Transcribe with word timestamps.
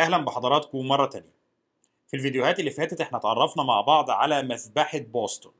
أهلا 0.00 0.18
بحضراتكم 0.18 0.88
مرة 0.88 1.06
تانية. 1.06 1.34
في 2.08 2.16
الفيديوهات 2.16 2.60
اللي 2.60 2.70
فاتت 2.70 3.00
إحنا 3.00 3.18
اتعرفنا 3.18 3.62
مع 3.62 3.80
بعض 3.80 4.10
على 4.10 4.42
مذبحة 4.42 4.98
بوسطن 4.98 5.50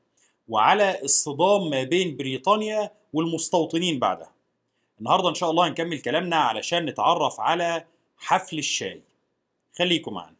وعلى 0.48 1.02
الصدام 1.02 1.70
ما 1.70 1.82
بين 1.82 2.16
بريطانيا 2.16 2.90
والمستوطنين 3.12 3.98
بعدها. 3.98 4.32
النهاردة 4.98 5.28
إن 5.28 5.34
شاء 5.34 5.50
الله 5.50 5.68
هنكمل 5.68 6.00
كلامنا 6.00 6.36
علشان 6.36 6.86
نتعرف 6.86 7.40
على 7.40 7.84
حفل 8.18 8.58
الشاي. 8.58 9.02
خليكم 9.78 10.14
معنا 10.14 10.36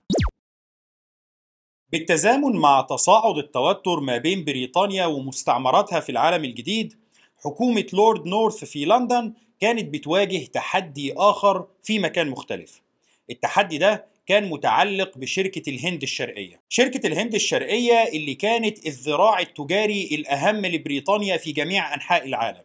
بالتزامن 1.92 2.56
مع 2.56 2.80
تصاعد 2.80 3.38
التوتر 3.38 4.00
ما 4.00 4.16
بين 4.16 4.44
بريطانيا 4.44 5.06
ومستعمراتها 5.06 6.00
في 6.00 6.12
العالم 6.12 6.44
الجديد 6.44 6.98
حكومة 7.44 7.86
لورد 7.92 8.26
نورث 8.26 8.64
في 8.64 8.84
لندن 8.84 9.32
كانت 9.60 9.94
بتواجه 9.94 10.44
تحدي 10.46 11.14
آخر 11.16 11.66
في 11.82 11.98
مكان 11.98 12.28
مختلف. 12.28 12.82
التحدي 13.30 13.78
ده 13.78 14.06
كان 14.26 14.48
متعلق 14.50 15.18
بشركة 15.18 15.70
الهند 15.70 16.02
الشرقية. 16.02 16.60
شركة 16.68 17.06
الهند 17.06 17.34
الشرقية 17.34 18.08
اللي 18.12 18.34
كانت 18.34 18.86
الذراع 18.86 19.40
التجاري 19.40 20.08
الأهم 20.12 20.66
لبريطانيا 20.66 21.36
في 21.36 21.52
جميع 21.52 21.94
أنحاء 21.94 22.26
العالم. 22.26 22.64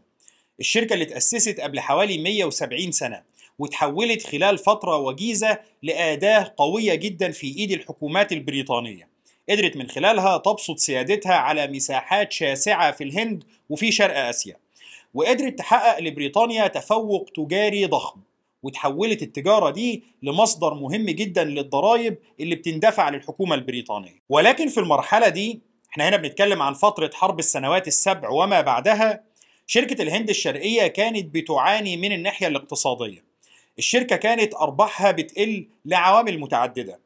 الشركة 0.60 0.94
اللي 0.94 1.06
تأسست 1.06 1.60
قبل 1.60 1.80
حوالي 1.80 2.18
170 2.18 2.92
سنة 2.92 3.24
وتحولت 3.60 4.28
خلال 4.28 4.58
فترة 4.58 4.98
وجيزة 4.98 5.60
لأداة 5.84 6.54
قوية 6.58 6.96
جدا 6.96 7.32
في 7.32 7.48
إيد 7.58 7.72
الحكومات 7.72 8.32
البريطانية. 8.32 9.10
قدرت 9.50 9.78
من 9.78 9.88
خلالها 9.90 10.38
تبسط 10.38 10.78
سيادتها 10.78 11.34
على 11.34 11.68
مساحات 11.68 12.32
شاسعة 12.32 12.92
في 12.92 13.04
الهند 13.04 13.44
وفي 13.70 13.92
شرق 13.92 14.18
آسيا. 14.18 14.58
وقدرت 15.14 15.60
تحقق 15.60 16.00
لبريطانيا 16.00 16.68
تفوق 16.68 17.30
تجاري 17.36 17.86
ضخم. 17.86 18.20
وتحولت 18.66 19.22
التجارة 19.22 19.70
دي 19.70 20.04
لمصدر 20.24 20.74
مهم 20.74 21.06
جدا 21.06 21.44
للضرائب 21.44 22.18
اللي 22.40 22.56
بتندفع 22.56 23.10
للحكومة 23.10 23.56
البريطانية. 23.56 24.22
ولكن 24.30 24.68
في 24.68 24.80
المرحلة 24.80 25.30
دي 25.30 25.62
إحنا 25.92 26.10
هنا 26.10 26.18
بنتكلم 26.18 26.62
عن 26.62 26.74
فترة 26.74 27.10
حرب 27.14 27.40
السنوات 27.40 27.88
السبع 27.88 28.30
وما 28.30 28.62
بعدها 28.62 29.24
شركة 29.68 30.02
الهند 30.02 30.30
الشرقية 30.30 30.88
كانت 30.88 31.36
بتعاني 31.36 31.98
من 31.98 32.12
الناحية 32.12 32.48
الاقتصادية. 32.48 33.24
الشركة 33.78 34.16
كانت 34.16 34.56
أرباحها 34.56 35.12
بتقل 35.12 35.68
لعوامل 35.86 36.40
متعددة. 36.40 37.00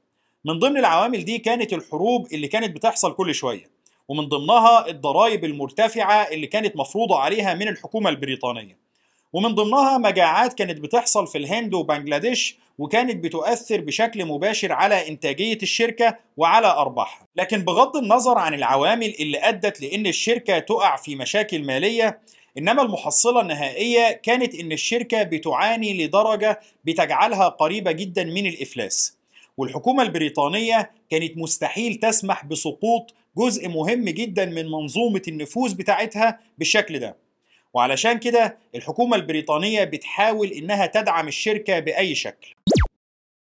من 0.46 0.60
ضمن 0.60 0.78
العوامل 0.78 1.26
دي 1.26 1.38
كانت 1.38 1.74
الحروب 1.74 2.28
اللي 2.34 2.48
كانت 2.48 2.76
بتحصل 2.76 3.14
كل 3.14 3.36
شوية 3.36 3.70
ومن 4.08 4.28
ضمنها 4.28 4.88
الضرائب 4.90 5.46
المرتفعة 5.46 6.22
اللي 6.24 6.48
كانت 6.48 6.78
مفروضة 6.78 7.20
عليها 7.20 7.54
من 7.54 7.68
الحكومة 7.68 8.10
البريطانية. 8.10 8.89
ومن 9.34 9.56
ضمنها 9.56 9.98
مجاعات 9.98 10.54
كانت 10.54 10.80
بتحصل 10.80 11.28
في 11.28 11.38
الهند 11.38 11.74
وبنجلاديش 11.74 12.58
وكانت 12.78 13.24
بتؤثر 13.24 13.82
بشكل 13.82 14.26
مباشر 14.26 14.72
على 14.72 15.08
إنتاجية 15.10 15.58
الشركة 15.64 16.18
وعلى 16.38 16.68
أرباحها. 16.68 17.28
لكن 17.36 17.58
بغض 17.66 17.98
النظر 17.98 18.38
عن 18.38 18.54
العوامل 18.54 19.16
اللي 19.20 19.38
أدت 19.38 19.82
لأن 19.82 20.08
الشركة 20.08 20.60
تقع 20.60 20.96
في 20.96 21.16
مشاكل 21.16 21.64
مالية 21.64 22.20
إنما 22.58 22.82
المحصلة 22.82 23.42
النهائية 23.42 24.12
كانت 24.12 24.56
إن 24.56 24.72
الشركة 24.72 25.24
بتعاني 25.24 26.06
لدرجة 26.06 26.60
بتجعلها 26.86 27.48
قريبة 27.50 27.92
جدا 27.92 28.24
من 28.24 28.46
الإفلاس. 28.46 29.18
والحكومة 29.58 30.04
البريطانية 30.04 30.92
كانت 31.10 31.38
مستحيل 31.38 31.96
تسمح 31.96 32.46
بسقوط 32.46 33.14
جزء 33.38 33.68
مهم 33.68 34.06
جدا 34.06 34.46
من 34.46 34.66
منظومة 34.72 35.22
النفوذ 35.28 35.76
بتاعتها 35.76 36.40
بالشكل 36.58 37.00
ده. 37.00 37.29
وعلشان 37.74 38.20
كده 38.20 38.58
الحكومة 38.76 39.16
البريطانية 39.16 39.84
بتحاول 39.84 40.48
إنها 40.48 40.86
تدعم 40.86 41.28
الشركة 41.28 41.80
بأي 41.80 42.16
شكل. 42.16 42.56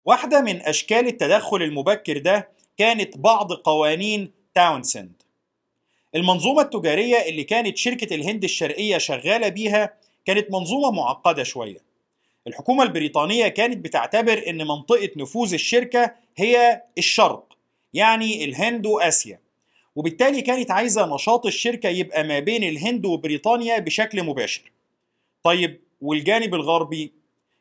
واحدة 0.06 0.42
من 0.42 0.62
أشكال 0.62 1.08
التدخل 1.08 1.62
المبكر 1.62 2.18
ده 2.18 2.50
كانت 2.78 3.18
بعض 3.18 3.54
قوانين 3.54 4.32
تاونسند 4.56 5.22
المنظومة 6.16 6.62
التجارية 6.62 7.18
اللي 7.18 7.44
كانت 7.44 7.78
شركة 7.78 8.16
الهند 8.16 8.44
الشرقية 8.44 8.98
شغالة 8.98 9.50
بيها 9.50 9.94
كانت 10.26 10.52
منظومة 10.52 10.92
معقدة 10.92 11.44
شوية. 11.44 11.84
الحكومة 12.48 12.84
البريطانية 12.84 13.48
كانت 13.48 13.78
بتعتبر 13.78 14.44
إن 14.48 14.68
منطقة 14.68 15.10
نفوذ 15.18 15.54
الشركة 15.54 16.16
هي 16.38 16.82
الشرق 16.98 17.58
يعني 17.94 18.46
الهند 18.46 18.86
وآسيا. 18.86 19.40
وبالتالي 20.00 20.42
كانت 20.42 20.72
عايزة 20.72 21.16
نشاط 21.16 21.46
الشركة 21.46 21.90
يبقى 21.90 22.24
ما 22.24 22.40
بين 22.40 22.64
الهند 22.64 23.06
وبريطانيا 23.06 23.80
بشكل 23.80 24.24
مباشر. 24.24 24.72
طيب 25.44 25.80
والجانب 26.02 26.56
الغربي؟ 26.56 27.12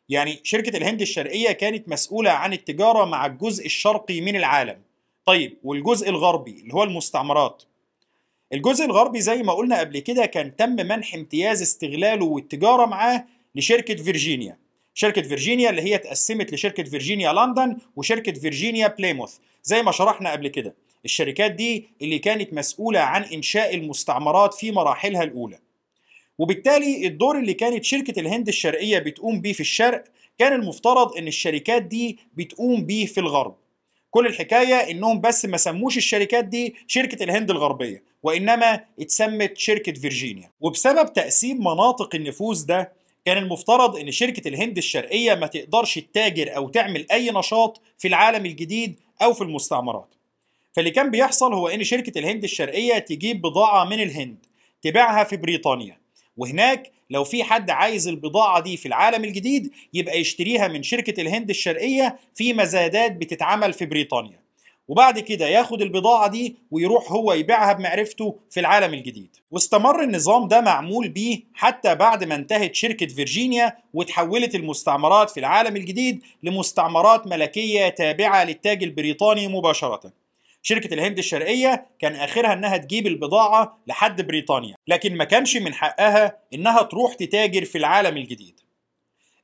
يعني 0.08 0.40
شركة 0.42 0.76
الهند 0.76 1.00
الشرقية 1.00 1.52
كانت 1.52 1.88
مسؤولة 1.88 2.30
عن 2.30 2.52
التجارة 2.52 3.04
مع 3.04 3.26
الجزء 3.26 3.66
الشرقي 3.66 4.20
من 4.20 4.36
العالم. 4.36 4.78
طيب 5.24 5.56
والجزء 5.64 6.08
الغربي 6.08 6.50
اللي 6.50 6.74
هو 6.74 6.82
المستعمرات؟ 6.82 7.62
الجزء 8.52 8.84
الغربي 8.84 9.20
زي 9.20 9.42
ما 9.42 9.52
قلنا 9.52 9.80
قبل 9.80 9.98
كده 9.98 10.26
كان 10.26 10.56
تم 10.56 10.70
منح 10.70 11.14
امتياز 11.14 11.62
استغلاله 11.62 12.24
والتجارة 12.24 12.86
معاه 12.86 13.24
لشركة 13.54 13.94
فيرجينيا. 13.96 14.58
شركة 14.94 15.22
فيرجينيا 15.22 15.70
اللي 15.70 15.82
هي 15.82 15.94
اتقسمت 15.94 16.52
لشركة 16.52 16.82
فيرجينيا 16.82 17.32
لندن 17.32 17.76
وشركة 17.96 18.32
فيرجينيا 18.32 18.86
بليموث 18.86 19.36
زي 19.62 19.82
ما 19.82 19.92
شرحنا 19.92 20.32
قبل 20.32 20.48
كده. 20.48 20.74
الشركات 21.04 21.50
دي 21.50 21.88
اللي 22.02 22.18
كانت 22.18 22.52
مسؤولة 22.54 23.00
عن 23.00 23.22
إنشاء 23.22 23.74
المستعمرات 23.74 24.54
في 24.54 24.72
مراحلها 24.72 25.22
الأولى. 25.22 25.58
وبالتالي 26.38 27.06
الدور 27.06 27.38
اللي 27.38 27.54
كانت 27.54 27.84
شركة 27.84 28.20
الهند 28.20 28.48
الشرقية 28.48 28.98
بتقوم 28.98 29.40
بيه 29.40 29.52
في 29.52 29.60
الشرق 29.60 30.04
كان 30.38 30.52
المفترض 30.52 31.16
إن 31.16 31.26
الشركات 31.26 31.82
دي 31.82 32.18
بتقوم 32.36 32.84
بيه 32.84 33.06
في 33.06 33.20
الغرب. 33.20 33.54
كل 34.10 34.26
الحكاية 34.26 34.74
إنهم 34.90 35.20
بس 35.20 35.44
ما 35.44 35.56
سموش 35.56 35.96
الشركات 35.96 36.44
دي 36.44 36.74
شركة 36.86 37.24
الهند 37.24 37.50
الغربية 37.50 38.02
وإنما 38.22 38.80
اتسمت 39.00 39.56
شركة 39.58 39.92
فيرجينيا. 39.92 40.50
وبسبب 40.60 41.12
تقسيم 41.12 41.60
مناطق 41.60 42.14
النفوذ 42.14 42.66
ده 42.66 42.92
كان 43.24 43.38
المفترض 43.38 43.96
إن 43.96 44.10
شركة 44.10 44.48
الهند 44.48 44.76
الشرقية 44.76 45.34
ما 45.34 45.46
تقدرش 45.46 45.98
تتاجر 45.98 46.56
أو 46.56 46.68
تعمل 46.68 47.06
أي 47.12 47.30
نشاط 47.30 47.80
في 47.98 48.08
العالم 48.08 48.46
الجديد 48.46 49.00
أو 49.22 49.32
في 49.32 49.42
المستعمرات. 49.42 50.14
فاللي 50.78 50.90
كان 50.90 51.10
بيحصل 51.10 51.52
هو 51.54 51.68
إن 51.68 51.84
شركة 51.84 52.18
الهند 52.18 52.44
الشرقية 52.44 52.98
تجيب 52.98 53.42
بضاعة 53.42 53.84
من 53.84 54.00
الهند 54.02 54.36
تبيعها 54.82 55.24
في 55.24 55.36
بريطانيا. 55.36 55.98
وهناك 56.36 56.92
لو 57.10 57.24
في 57.24 57.44
حد 57.44 57.70
عايز 57.70 58.08
البضاعة 58.08 58.60
دي 58.60 58.76
في 58.76 58.86
العالم 58.86 59.24
الجديد 59.24 59.70
يبقى 59.94 60.20
يشتريها 60.20 60.68
من 60.68 60.82
شركة 60.82 61.20
الهند 61.20 61.50
الشرقية 61.50 62.18
في 62.34 62.52
مزادات 62.52 63.12
بتتعمل 63.12 63.72
في 63.72 63.86
بريطانيا. 63.86 64.40
وبعد 64.88 65.18
كده 65.18 65.48
ياخد 65.48 65.82
البضاعة 65.82 66.28
دي 66.28 66.56
ويروح 66.70 67.12
هو 67.12 67.32
يبيعها 67.32 67.72
بمعرفته 67.72 68.38
في 68.50 68.60
العالم 68.60 68.94
الجديد. 68.94 69.36
واستمر 69.50 70.02
النظام 70.02 70.48
ده 70.48 70.60
معمول 70.60 71.08
بيه 71.08 71.40
حتى 71.54 71.94
بعد 71.94 72.24
ما 72.24 72.34
انتهت 72.34 72.74
شركة 72.74 73.06
فيرجينيا 73.06 73.76
وتحولت 73.94 74.54
المستعمرات 74.54 75.30
في 75.30 75.40
العالم 75.40 75.76
الجديد 75.76 76.22
لمستعمرات 76.42 77.26
ملكية 77.26 77.88
تابعة 77.88 78.44
للتاج 78.44 78.82
البريطاني 78.82 79.48
مباشرة. 79.48 80.27
شركة 80.68 80.94
الهند 80.94 81.18
الشرقية 81.18 81.86
كان 81.98 82.14
آخرها 82.16 82.52
إنها 82.52 82.76
تجيب 82.76 83.06
البضاعة 83.06 83.78
لحد 83.86 84.22
بريطانيا 84.22 84.74
لكن 84.88 85.16
ما 85.16 85.24
كانش 85.24 85.56
من 85.56 85.74
حقها 85.74 86.36
إنها 86.54 86.82
تروح 86.82 87.14
تتاجر 87.14 87.64
في 87.64 87.78
العالم 87.78 88.16
الجديد. 88.16 88.60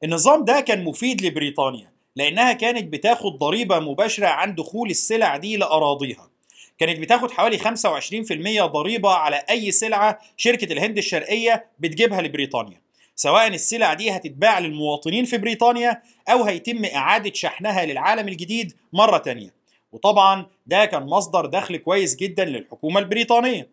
النظام 0.04 0.44
ده 0.44 0.60
كان 0.60 0.84
مفيد 0.84 1.22
لبريطانيا 1.22 1.92
لأنها 2.16 2.52
كانت 2.52 2.92
بتاخد 2.92 3.38
ضريبة 3.38 3.78
مباشرة 3.78 4.26
عن 4.26 4.54
دخول 4.54 4.90
السلع 4.90 5.36
دي 5.36 5.56
لأراضيها. 5.56 6.30
كانت 6.78 6.98
بتاخد 7.00 7.30
حوالي 7.30 7.58
25% 7.58 8.66
ضريبة 8.66 9.10
على 9.10 9.42
أي 9.50 9.70
سلعة 9.70 10.18
شركة 10.36 10.72
الهند 10.72 10.98
الشرقية 10.98 11.66
بتجيبها 11.78 12.22
لبريطانيا. 12.22 12.80
سواء 13.16 13.46
السلع 13.46 13.94
دي 13.94 14.10
هتتباع 14.10 14.58
للمواطنين 14.58 15.24
في 15.24 15.38
بريطانيا 15.38 16.02
أو 16.28 16.44
هيتم 16.44 16.84
إعادة 16.84 17.32
شحنها 17.34 17.86
للعالم 17.86 18.28
الجديد 18.28 18.72
مرة 18.92 19.18
تانية. 19.18 19.64
وطبعا 19.94 20.46
ده 20.66 20.84
كان 20.84 21.02
مصدر 21.02 21.46
دخل 21.46 21.76
كويس 21.76 22.16
جدا 22.16 22.44
للحكومة 22.44 23.00
البريطانية. 23.00 23.68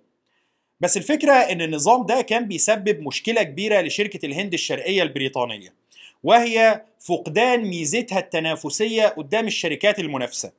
بس 0.79 0.97
الفكرة 0.97 1.33
إن 1.33 1.61
النظام 1.61 2.05
ده 2.05 2.21
كان 2.21 2.47
بيسبب 2.47 2.99
مشكلة 3.07 3.43
كبيرة 3.43 3.81
لشركة 3.81 4.25
الهند 4.25 4.53
الشرقية 4.53 5.03
البريطانية 5.03 5.73
وهي 6.23 6.81
فقدان 6.99 7.61
ميزتها 7.61 8.19
التنافسية 8.19 9.07
قدام 9.07 9.47
الشركات 9.47 9.99
المنافسة. 9.99 10.51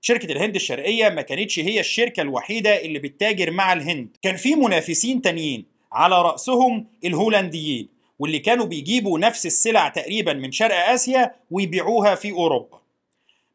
شركة 0.00 0.32
الهند 0.32 0.54
الشرقية 0.54 1.08
ما 1.08 1.22
كانتش 1.22 1.58
هي 1.58 1.80
الشركة 1.80 2.20
الوحيدة 2.20 2.80
اللي 2.80 2.98
بتتاجر 2.98 3.50
مع 3.50 3.72
الهند. 3.72 4.08
كان 4.22 4.36
في 4.36 4.54
منافسين 4.54 5.22
تانيين 5.22 5.64
على 5.92 6.22
رأسهم 6.22 6.86
الهولنديين 7.04 7.88
واللي 8.18 8.38
كانوا 8.38 8.66
بيجيبوا 8.66 9.18
نفس 9.18 9.46
السلع 9.46 9.88
تقريبا 9.88 10.32
من 10.32 10.52
شرق 10.52 10.88
آسيا 10.88 11.34
ويبيعوها 11.50 12.14
في 12.14 12.32
أوروبا. 12.32 12.79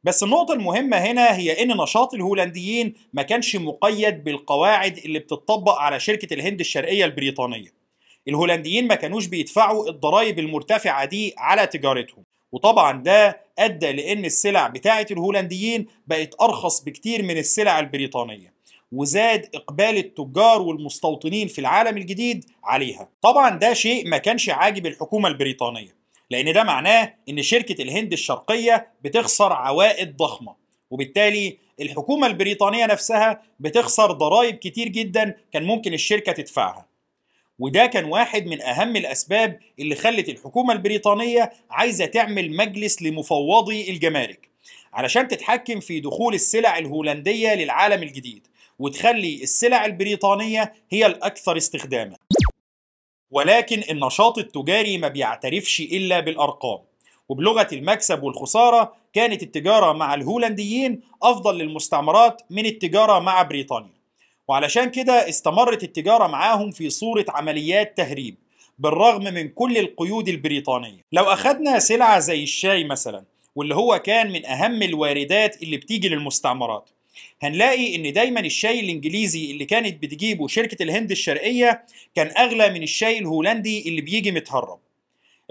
بس 0.05 0.23
النقطة 0.23 0.53
المهمة 0.53 0.97
هنا 0.97 1.35
هي 1.35 1.63
إن 1.63 1.77
نشاط 1.77 2.13
الهولنديين 2.13 2.93
ما 3.13 3.21
كانش 3.21 3.55
مقيد 3.55 4.23
بالقواعد 4.23 4.97
اللي 4.97 5.19
بتطبق 5.19 5.73
على 5.77 5.99
شركة 5.99 6.33
الهند 6.33 6.59
الشرقية 6.59 7.05
البريطانية. 7.05 7.73
الهولنديين 8.27 8.87
ما 8.87 8.95
كانوش 8.95 9.25
بيدفعوا 9.25 9.89
الضرائب 9.89 10.39
المرتفعة 10.39 11.05
دي 11.05 11.33
على 11.37 11.67
تجارتهم، 11.67 12.23
وطبعا 12.51 13.03
ده 13.03 13.41
أدى 13.59 13.91
لإن 13.91 14.25
السلع 14.25 14.67
بتاعة 14.67 15.05
الهولنديين 15.11 15.85
بقت 16.07 16.41
أرخص 16.41 16.83
بكتير 16.83 17.23
من 17.23 17.37
السلع 17.37 17.79
البريطانية 17.79 18.53
وزاد 18.91 19.49
إقبال 19.55 19.97
التجار 19.97 20.61
والمستوطنين 20.61 21.47
في 21.47 21.59
العالم 21.59 21.97
الجديد 21.97 22.45
عليها. 22.63 23.09
طبعا 23.21 23.49
ده 23.49 23.73
شيء 23.73 24.07
ما 24.07 24.17
كانش 24.17 24.49
عاجب 24.49 24.85
الحكومة 24.85 25.29
البريطانية. 25.29 25.94
لأن 26.29 26.53
ده 26.53 26.63
معناه 26.63 27.13
ان 27.29 27.41
شركة 27.41 27.81
الهند 27.81 28.13
الشرقية 28.13 28.87
بتخسر 29.03 29.53
عوائد 29.53 30.17
ضخمة 30.17 30.55
وبالتالي 30.91 31.57
الحكومة 31.81 32.27
البريطانية 32.27 32.85
نفسها 32.85 33.41
بتخسر 33.59 34.11
ضرائب 34.11 34.55
كتير 34.55 34.87
جدا 34.87 35.35
كان 35.53 35.63
ممكن 35.63 35.93
الشركة 35.93 36.31
تدفعها. 36.31 36.85
وده 37.59 37.85
كان 37.85 38.05
واحد 38.05 38.45
من 38.45 38.61
أهم 38.61 38.95
الأسباب 38.95 39.59
اللي 39.79 39.95
خلت 39.95 40.29
الحكومة 40.29 40.73
البريطانية 40.73 41.51
عايزة 41.69 42.05
تعمل 42.05 42.55
مجلس 42.55 43.01
لمفوضي 43.01 43.89
الجمارك 43.89 44.49
علشان 44.93 45.27
تتحكم 45.27 45.79
في 45.79 45.99
دخول 45.99 46.33
السلع 46.33 46.77
الهولندية 46.77 47.53
للعالم 47.53 48.03
الجديد 48.03 48.47
وتخلي 48.79 49.43
السلع 49.43 49.85
البريطانية 49.85 50.73
هي 50.89 51.05
الأكثر 51.05 51.57
استخداما. 51.57 52.15
ولكن 53.31 53.83
النشاط 53.89 54.37
التجاري 54.37 54.97
ما 54.97 55.07
بيعترفش 55.07 55.79
إلا 55.81 56.19
بالأرقام. 56.19 56.79
وبلغة 57.29 57.67
المكسب 57.73 58.23
والخسارة 58.23 58.93
كانت 59.13 59.43
التجارة 59.43 59.93
مع 59.93 60.13
الهولنديين 60.13 61.01
أفضل 61.23 61.57
للمستعمرات 61.57 62.41
من 62.49 62.65
التجارة 62.65 63.19
مع 63.19 63.41
بريطانيا. 63.41 63.95
وعلشان 64.47 64.89
كده 64.91 65.29
استمرت 65.29 65.83
التجارة 65.83 66.27
معاهم 66.27 66.71
في 66.71 66.89
صورة 66.89 67.25
عمليات 67.29 67.97
تهريب 67.97 68.35
بالرغم 68.79 69.23
من 69.23 69.49
كل 69.49 69.77
القيود 69.77 70.27
البريطانية. 70.27 71.01
لو 71.11 71.23
أخذنا 71.23 71.79
سلعة 71.79 72.19
زي 72.19 72.43
الشاي 72.43 72.83
مثلا 72.83 73.23
واللي 73.55 73.75
هو 73.75 73.99
كان 73.99 74.31
من 74.31 74.45
أهم 74.45 74.83
الواردات 74.83 75.63
اللي 75.63 75.77
بتيجي 75.77 76.09
للمستعمرات 76.09 76.89
هنلاقي 77.41 77.95
إن 77.95 78.13
دايما 78.13 78.39
الشاي 78.39 78.79
الإنجليزي 78.79 79.51
اللي 79.51 79.65
كانت 79.65 80.03
بتجيبه 80.03 80.47
شركة 80.47 80.83
الهند 80.83 81.11
الشرقية 81.11 81.85
كان 82.15 82.31
أغلى 82.37 82.69
من 82.69 82.83
الشاي 82.83 83.19
الهولندي 83.19 83.89
اللي 83.89 84.01
بيجي 84.01 84.31
متهرب. 84.31 84.79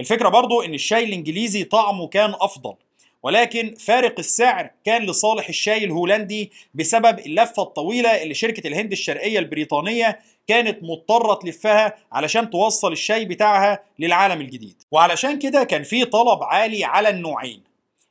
الفكرة 0.01 0.29
برضو 0.29 0.63
إن 0.63 0.75
الشاي 0.75 1.05
الإنجليزي 1.05 1.65
طعمه 1.65 2.09
كان 2.09 2.35
أفضل 2.41 2.75
ولكن 3.23 3.75
فارق 3.79 4.19
السعر 4.19 4.71
كان 4.85 5.07
لصالح 5.07 5.49
الشاي 5.49 5.85
الهولندي 5.85 6.53
بسبب 6.75 7.19
اللفة 7.19 7.63
الطويلة 7.63 8.23
اللي 8.23 8.35
شركة 8.35 8.67
الهند 8.67 8.93
الشرقية 8.93 9.39
البريطانية 9.39 10.19
كانت 10.47 10.83
مضطرة 10.83 11.35
تلفها 11.35 11.97
علشان 12.13 12.51
توصل 12.51 12.93
الشاي 12.93 13.25
بتاعها 13.25 13.83
للعالم 13.99 14.41
الجديد. 14.41 14.83
وعلشان 14.91 15.39
كده 15.39 15.65
كان 15.65 15.83
في 15.83 16.05
طلب 16.05 16.43
عالي 16.43 16.85
على 16.85 17.09
النوعين 17.09 17.63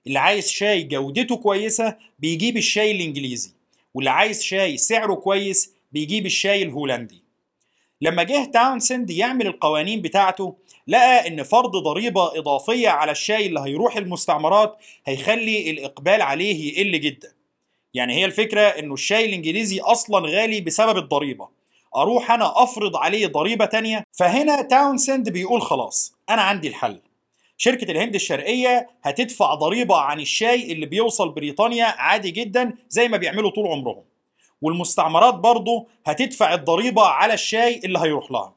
اللي 0.08 0.20
عايز 0.20 0.50
شاي 0.50 0.84
جودته 0.84 1.36
كويسة 1.38 1.96
بيجيب 2.20 2.58
الشاي 2.58 2.92
الإنجليزي. 2.92 3.52
واللي 3.94 4.10
عايز 4.10 4.42
شاي 4.44 4.78
سعره 4.78 5.14
كويس 5.14 5.74
بيجيب 5.92 6.26
الشاي 6.26 6.64
الهولندي. 6.64 7.24
لما 8.02 8.24
جه 8.24 8.46
تاونسند 8.54 9.10
يعمل 9.10 9.48
القوانين 9.48 10.02
بتاعته 10.02 10.56
لقى 10.88 11.28
إن 11.28 11.44
فرض 11.44 11.72
ضريبة 11.72 12.40
إضافية 12.40 12.90
على 12.90 13.12
الشاي 13.12 13.46
اللي 13.46 13.60
هيروح 13.60 13.98
المستعمرات 13.98 14.78
هيخلي 15.06 15.70
الإقبال 15.70 16.22
عليه 16.22 16.74
يقل 16.74 17.00
جدا. 17.00 17.34
يعني 17.94 18.14
هي 18.14 18.26
الفكرة 18.26 18.62
إنه 18.62 18.94
الشاي 18.94 19.26
الإنجليزي 19.26 19.80
أصلا 19.80 20.28
غالي 20.30 20.62
بسبب 20.62 20.98
الضريبة. 20.98 21.48
أروح 21.96 22.32
أنا 22.32 22.64
أفرض 22.64 22.96
عليه 22.98 23.28
ضريبة 23.28 23.66
تانية 23.66 24.04
فهنا 24.12 24.62
تاونسند 24.62 25.30
بيقول 25.30 25.62
خلاص 25.62 26.14
أنا 26.30 26.42
عندي 26.42 26.68
الحل. 26.68 27.00
شركة 27.64 27.92
الهند 27.92 28.16
الشرقية 28.16 28.90
هتدفع 29.04 29.54
ضريبة 29.54 29.96
عن 29.98 30.20
الشاي 30.20 30.72
اللي 30.72 30.86
بيوصل 30.86 31.30
بريطانيا 31.30 31.86
عادي 31.86 32.32
جدا 32.32 32.74
زي 32.90 33.08
ما 33.08 33.18
بيعملوا 33.18 33.50
طول 33.50 33.68
عمرهم. 33.68 34.04
والمستعمرات 34.62 35.34
برضه 35.34 35.88
هتدفع 36.06 36.54
الضريبة 36.54 37.02
على 37.06 37.34
الشاي 37.34 37.82
اللي 37.86 38.00
هيروح 38.00 38.32
لها. 38.32 38.54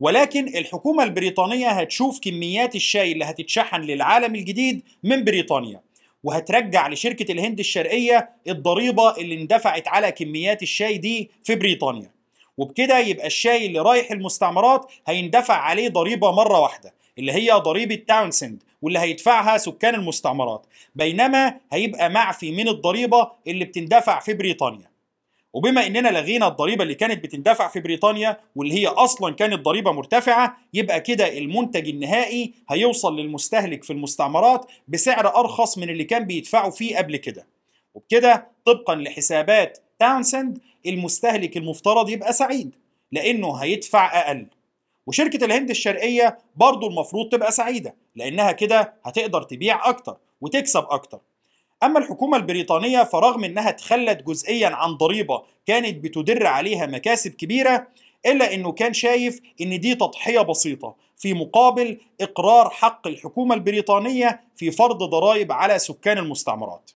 ولكن 0.00 0.48
الحكومة 0.48 1.04
البريطانية 1.04 1.68
هتشوف 1.68 2.20
كميات 2.20 2.74
الشاي 2.74 3.12
اللي 3.12 3.24
هتتشحن 3.24 3.80
للعالم 3.80 4.34
الجديد 4.34 4.82
من 5.02 5.24
بريطانيا 5.24 5.80
وهترجع 6.24 6.88
لشركة 6.88 7.32
الهند 7.32 7.58
الشرقية 7.58 8.30
الضريبة 8.48 9.16
اللي 9.16 9.34
اندفعت 9.34 9.88
على 9.88 10.12
كميات 10.12 10.62
الشاي 10.62 10.98
دي 10.98 11.30
في 11.44 11.54
بريطانيا. 11.54 12.10
وبكده 12.58 12.98
يبقى 12.98 13.26
الشاي 13.26 13.66
اللي 13.66 13.78
رايح 13.78 14.10
المستعمرات 14.10 14.92
هيندفع 15.06 15.54
عليه 15.54 15.88
ضريبة 15.88 16.32
مرة 16.32 16.60
واحدة. 16.60 16.94
اللي 17.18 17.32
هي 17.32 17.50
ضريبة 17.52 17.94
تاونسند 17.94 18.62
واللي 18.82 18.98
هيدفعها 18.98 19.58
سكان 19.58 19.94
المستعمرات. 19.94 20.66
بينما 20.94 21.60
هيبقى 21.72 22.10
معفي 22.10 22.50
من 22.52 22.68
الضريبة 22.68 23.30
اللي 23.46 23.64
بتندفع 23.64 24.20
في 24.20 24.34
بريطانيا. 24.34 24.90
وبما 25.52 25.86
إننا 25.86 26.08
لغينا 26.08 26.48
الضريبة 26.48 26.82
اللي 26.82 26.94
كانت 26.94 27.24
بتندفع 27.24 27.68
في 27.68 27.80
بريطانيا 27.80 28.40
واللي 28.56 28.74
هي 28.74 28.86
أصلا 28.86 29.34
كانت 29.34 29.54
ضريبة 29.64 29.92
مرتفعة 29.92 30.56
يبقى 30.74 31.00
كده 31.00 31.38
المنتج 31.38 31.88
النهائي 31.88 32.52
هيوصل 32.70 33.20
للمستهلك 33.20 33.84
في 33.84 33.92
المستعمرات 33.92 34.66
بسعر 34.88 35.36
أرخص 35.36 35.78
من 35.78 35.90
اللي 35.90 36.04
كان 36.04 36.24
بيدفعه 36.24 36.70
فيه 36.70 36.96
قبل 36.96 37.16
كده. 37.16 37.46
وبكده 37.94 38.48
طبقا 38.64 38.94
لحسابات 38.94 39.78
تاونسند 39.98 40.58
المستهلك 40.86 41.56
المفترض 41.56 42.08
يبقى 42.10 42.32
سعيد 42.32 42.74
لأنه 43.12 43.54
هيدفع 43.56 44.20
أقل. 44.20 44.46
وشركة 45.06 45.44
الهند 45.44 45.70
الشرقية 45.70 46.38
برضو 46.56 46.86
المفروض 46.88 47.28
تبقى 47.28 47.52
سعيدة 47.52 47.94
لأنها 48.16 48.52
كده 48.52 48.94
هتقدر 49.04 49.42
تبيع 49.42 49.88
أكتر 49.88 50.16
وتكسب 50.40 50.84
أكتر 50.90 51.20
أما 51.82 51.98
الحكومة 51.98 52.36
البريطانية 52.36 53.04
فرغم 53.04 53.44
إنها 53.44 53.70
تخلت 53.70 54.22
جزئيا 54.22 54.68
عن 54.68 54.90
ضريبة 54.92 55.42
كانت 55.66 56.04
بتدر 56.04 56.46
عليها 56.46 56.86
مكاسب 56.86 57.30
كبيرة 57.30 57.86
إلا 58.26 58.54
إنه 58.54 58.72
كان 58.72 58.92
شايف 58.92 59.40
إن 59.60 59.80
دي 59.80 59.94
تضحية 59.94 60.40
بسيطة 60.40 60.94
في 61.16 61.34
مقابل 61.34 61.98
إقرار 62.20 62.70
حق 62.70 63.06
الحكومة 63.06 63.54
البريطانية 63.54 64.40
في 64.56 64.70
فرض 64.70 65.02
ضرائب 65.02 65.52
على 65.52 65.78
سكان 65.78 66.18
المستعمرات. 66.18 66.90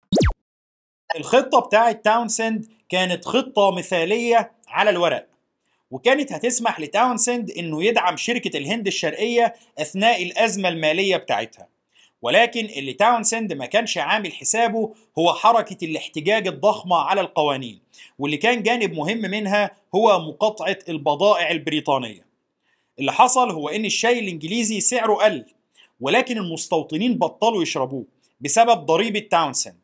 الخطة 1.15 1.59
بتاعه 1.59 1.91
تاونسند 1.91 2.65
كانت 2.89 3.25
خطة 3.25 3.71
مثالية 3.71 4.51
على 4.67 4.89
الورق 4.89 5.27
وكانت 5.91 6.33
هتسمح 6.33 6.79
لتاونسند 6.79 7.51
إنه 7.51 7.83
يدعم 7.83 8.17
شركة 8.17 8.57
الهند 8.57 8.87
الشرقية 8.87 9.53
أثناء 9.79 10.23
الأزمة 10.23 10.69
المالية 10.69 11.17
بتاعتها. 11.17 11.67
ولكن 12.21 12.65
اللي 12.65 12.93
تاونسند 12.93 13.53
ما 13.53 13.65
كانش 13.65 13.97
عامل 13.97 14.33
حسابه 14.33 14.93
هو 15.19 15.33
حركة 15.33 15.85
الاحتجاج 15.85 16.47
الضخمة 16.47 16.95
على 16.95 17.21
القوانين 17.21 17.79
واللي 18.19 18.37
كان 18.37 18.63
جانب 18.63 18.93
مهم 18.93 19.17
منها 19.17 19.71
هو 19.95 20.19
مقاطعة 20.19 20.77
البضائع 20.89 21.51
البريطانية 21.51 22.25
اللي 22.99 23.11
حصل 23.11 23.51
هو 23.51 23.69
إن 23.69 23.85
الشاي 23.85 24.19
الإنجليزي 24.19 24.79
سعره 24.81 25.13
قل 25.13 25.45
ولكن 25.99 26.37
المستوطنين 26.37 27.17
بطلوا 27.17 27.61
يشربوه 27.61 28.05
بسبب 28.41 28.85
ضريبة 28.85 29.19
تاونسند 29.19 29.75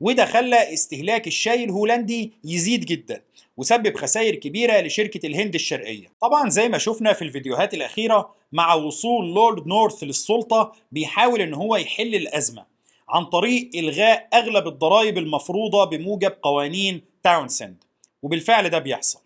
وده 0.00 0.26
خلى 0.26 0.72
استهلاك 0.72 1.26
الشاي 1.26 1.64
الهولندي 1.64 2.32
يزيد 2.44 2.84
جدا 2.84 3.22
وسبب 3.56 3.96
خسائر 3.96 4.34
كبيرة 4.34 4.80
لشركة 4.80 5.26
الهند 5.26 5.54
الشرقية. 5.54 6.06
طبعا 6.20 6.48
زي 6.48 6.68
ما 6.68 6.78
شفنا 6.78 7.12
في 7.12 7.22
الفيديوهات 7.22 7.74
الأخيرة 7.74 8.34
مع 8.52 8.74
وصول 8.74 9.34
لورد 9.34 9.66
نورث 9.66 10.02
للسلطة 10.04 10.72
بيحاول 10.92 11.40
إن 11.40 11.54
هو 11.54 11.76
يحل 11.76 12.14
الأزمة 12.14 12.66
عن 13.08 13.24
طريق 13.24 13.70
إلغاء 13.74 14.28
أغلب 14.34 14.66
الضرائب 14.66 15.18
المفروضة 15.18 15.84
بموجب 15.84 16.32
قوانين 16.42 17.02
تاونسند 17.22 17.84
وبالفعل 18.22 18.68
ده 18.68 18.78
بيحصل. 18.78 19.20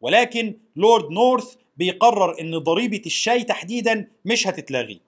ولكن 0.00 0.54
لورد 0.76 1.10
نورث 1.10 1.54
بيقرر 1.76 2.40
إن 2.40 2.58
ضريبة 2.58 3.02
الشاي 3.06 3.42
تحديدا 3.44 4.08
مش 4.24 4.46
هتتلغي. 4.48 5.00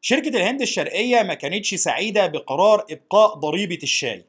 شركة 0.00 0.28
الهند 0.28 0.62
الشرقية 0.62 1.22
ما 1.22 1.34
كانتش 1.34 1.74
سعيدة 1.74 2.26
بقرار 2.26 2.84
إبقاء 2.90 3.34
ضريبة 3.34 3.78
الشاي. 3.82 4.24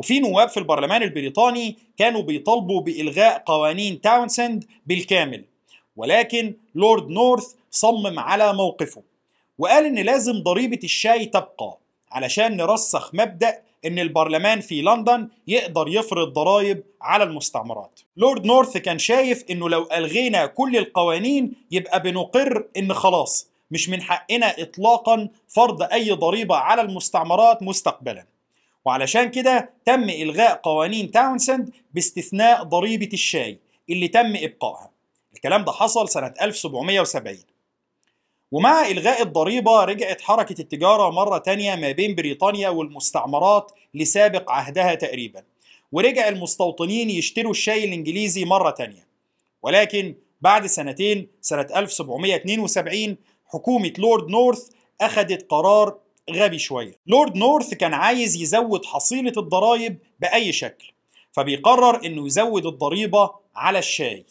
وفي 0.00 0.20
نواب 0.20 0.48
في 0.48 0.56
البرلمان 0.56 1.02
البريطاني 1.02 1.76
كانوا 1.96 2.22
بيطالبوا 2.22 2.80
بإلغاء 2.80 3.42
قوانين 3.46 4.00
تاونسند 4.00 4.64
بالكامل 4.86 5.44
ولكن 5.96 6.54
لورد 6.74 7.08
نورث 7.08 7.46
صمم 7.70 8.18
على 8.18 8.52
موقفه 8.52 9.02
وقال 9.58 9.86
إن 9.86 9.98
لازم 9.98 10.42
ضريبة 10.42 10.78
الشاي 10.84 11.26
تبقى 11.26 11.78
علشان 12.12 12.56
نرسخ 12.56 13.14
مبدأ 13.14 13.58
إن 13.86 13.98
البرلمان 13.98 14.60
في 14.60 14.82
لندن 14.82 15.28
يقدر 15.46 15.88
يفرض 15.88 16.32
ضرائب 16.32 16.82
على 17.02 17.24
المستعمرات. 17.24 18.00
لورد 18.16 18.46
نورث 18.46 18.76
كان 18.76 18.98
شايف 18.98 19.44
إنه 19.50 19.68
لو 19.68 19.88
ألغينا 19.92 20.46
كل 20.46 20.76
القوانين 20.76 21.52
يبقى 21.70 22.02
بنقر 22.02 22.66
إن 22.76 22.94
خلاص 22.94 23.50
مش 23.70 23.88
من 23.88 24.02
حقنا 24.02 24.62
إطلاقا 24.62 25.28
فرض 25.48 25.82
أي 25.82 26.10
ضريبة 26.10 26.56
على 26.56 26.82
المستعمرات 26.82 27.62
مستقبلا. 27.62 28.24
وعلشان 28.84 29.30
كده 29.30 29.70
تم 29.84 30.10
إلغاء 30.10 30.60
قوانين 30.62 31.10
تاونسند 31.10 31.70
باستثناء 31.94 32.62
ضريبة 32.62 33.08
الشاي 33.12 33.58
اللي 33.90 34.08
تم 34.08 34.36
إبقائها. 34.36 34.90
الكلام 35.34 35.64
ده 35.64 35.72
حصل 35.72 36.08
سنة 36.08 36.34
1770 36.42 37.38
ومع 38.52 38.88
إلغاء 38.88 39.22
الضريبة 39.22 39.84
رجعت 39.84 40.20
حركة 40.20 40.60
التجارة 40.60 41.10
مرة 41.10 41.38
تانية 41.38 41.74
ما 41.74 41.92
بين 41.92 42.14
بريطانيا 42.14 42.68
والمستعمرات 42.68 43.72
لسابق 43.94 44.50
عهدها 44.50 44.94
تقريبا. 44.94 45.42
ورجع 45.92 46.28
المستوطنين 46.28 47.10
يشتروا 47.10 47.50
الشاي 47.50 47.84
الإنجليزي 47.84 48.44
مرة 48.44 48.70
تانية. 48.70 49.06
ولكن 49.62 50.14
بعد 50.40 50.66
سنتين 50.66 51.28
سنة 51.40 51.66
1772 51.74 53.16
حكومة 53.46 53.92
لورد 53.98 54.28
نورث 54.28 54.68
أخذت 55.00 55.46
قرار 55.50 55.98
غبي 56.30 56.58
شوية. 56.58 56.92
لورد 57.06 57.36
نورث 57.36 57.74
كان 57.74 57.94
عايز 57.94 58.36
يزود 58.36 58.84
حصيلة 58.84 59.32
الضرائب 59.36 59.98
بأي 60.20 60.52
شكل 60.52 60.92
فبيقرر 61.32 62.06
إنه 62.06 62.26
يزود 62.26 62.66
الضريبة 62.66 63.30
على 63.56 63.78
الشاي. 63.78 64.24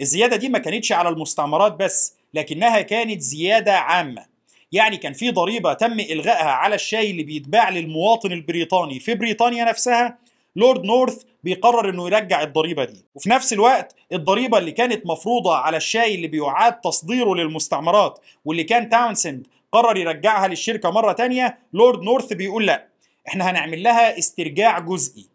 الزيادة 0.00 0.36
دي 0.36 0.48
ما 0.48 0.58
كانتش 0.58 0.92
على 0.92 1.08
المستعمرات 1.08 1.72
بس 1.72 2.14
لكنها 2.34 2.80
كانت 2.80 3.20
زيادة 3.20 3.72
عامة. 3.72 4.26
يعني 4.72 4.96
كان 4.96 5.12
في 5.12 5.30
ضريبة 5.30 5.72
تم 5.72 6.00
إلغائها 6.00 6.50
على 6.50 6.74
الشاي 6.74 7.10
اللي 7.10 7.22
بيتباع 7.22 7.68
للمواطن 7.70 8.32
البريطاني 8.32 9.00
في 9.00 9.14
بريطانيا 9.14 9.64
نفسها. 9.64 10.18
لورد 10.56 10.84
نورث 10.84 11.22
بيقرر 11.44 11.90
إنه 11.90 12.06
يرجع 12.06 12.42
الضريبة 12.42 12.84
دي. 12.84 13.04
وفي 13.14 13.30
نفس 13.30 13.52
الوقت 13.52 13.94
الضريبة 14.12 14.58
اللي 14.58 14.72
كانت 14.72 15.06
مفروضة 15.06 15.56
على 15.56 15.76
الشاي 15.76 16.14
اللي 16.14 16.26
بيعاد 16.26 16.80
تصديره 16.80 17.34
للمستعمرات 17.34 18.18
واللي 18.44 18.64
كان 18.64 18.88
تاونسند 18.88 19.46
قرر 19.72 19.96
يرجعها 19.96 20.48
للشركة 20.48 20.90
مرة 20.90 21.12
تانية 21.12 21.58
لورد 21.72 22.02
نورث 22.02 22.32
بيقول 22.32 22.66
لا 22.66 22.86
إحنا 23.28 23.50
هنعمل 23.50 23.82
لها 23.82 24.18
استرجاع 24.18 24.78
جزئي. 24.78 25.26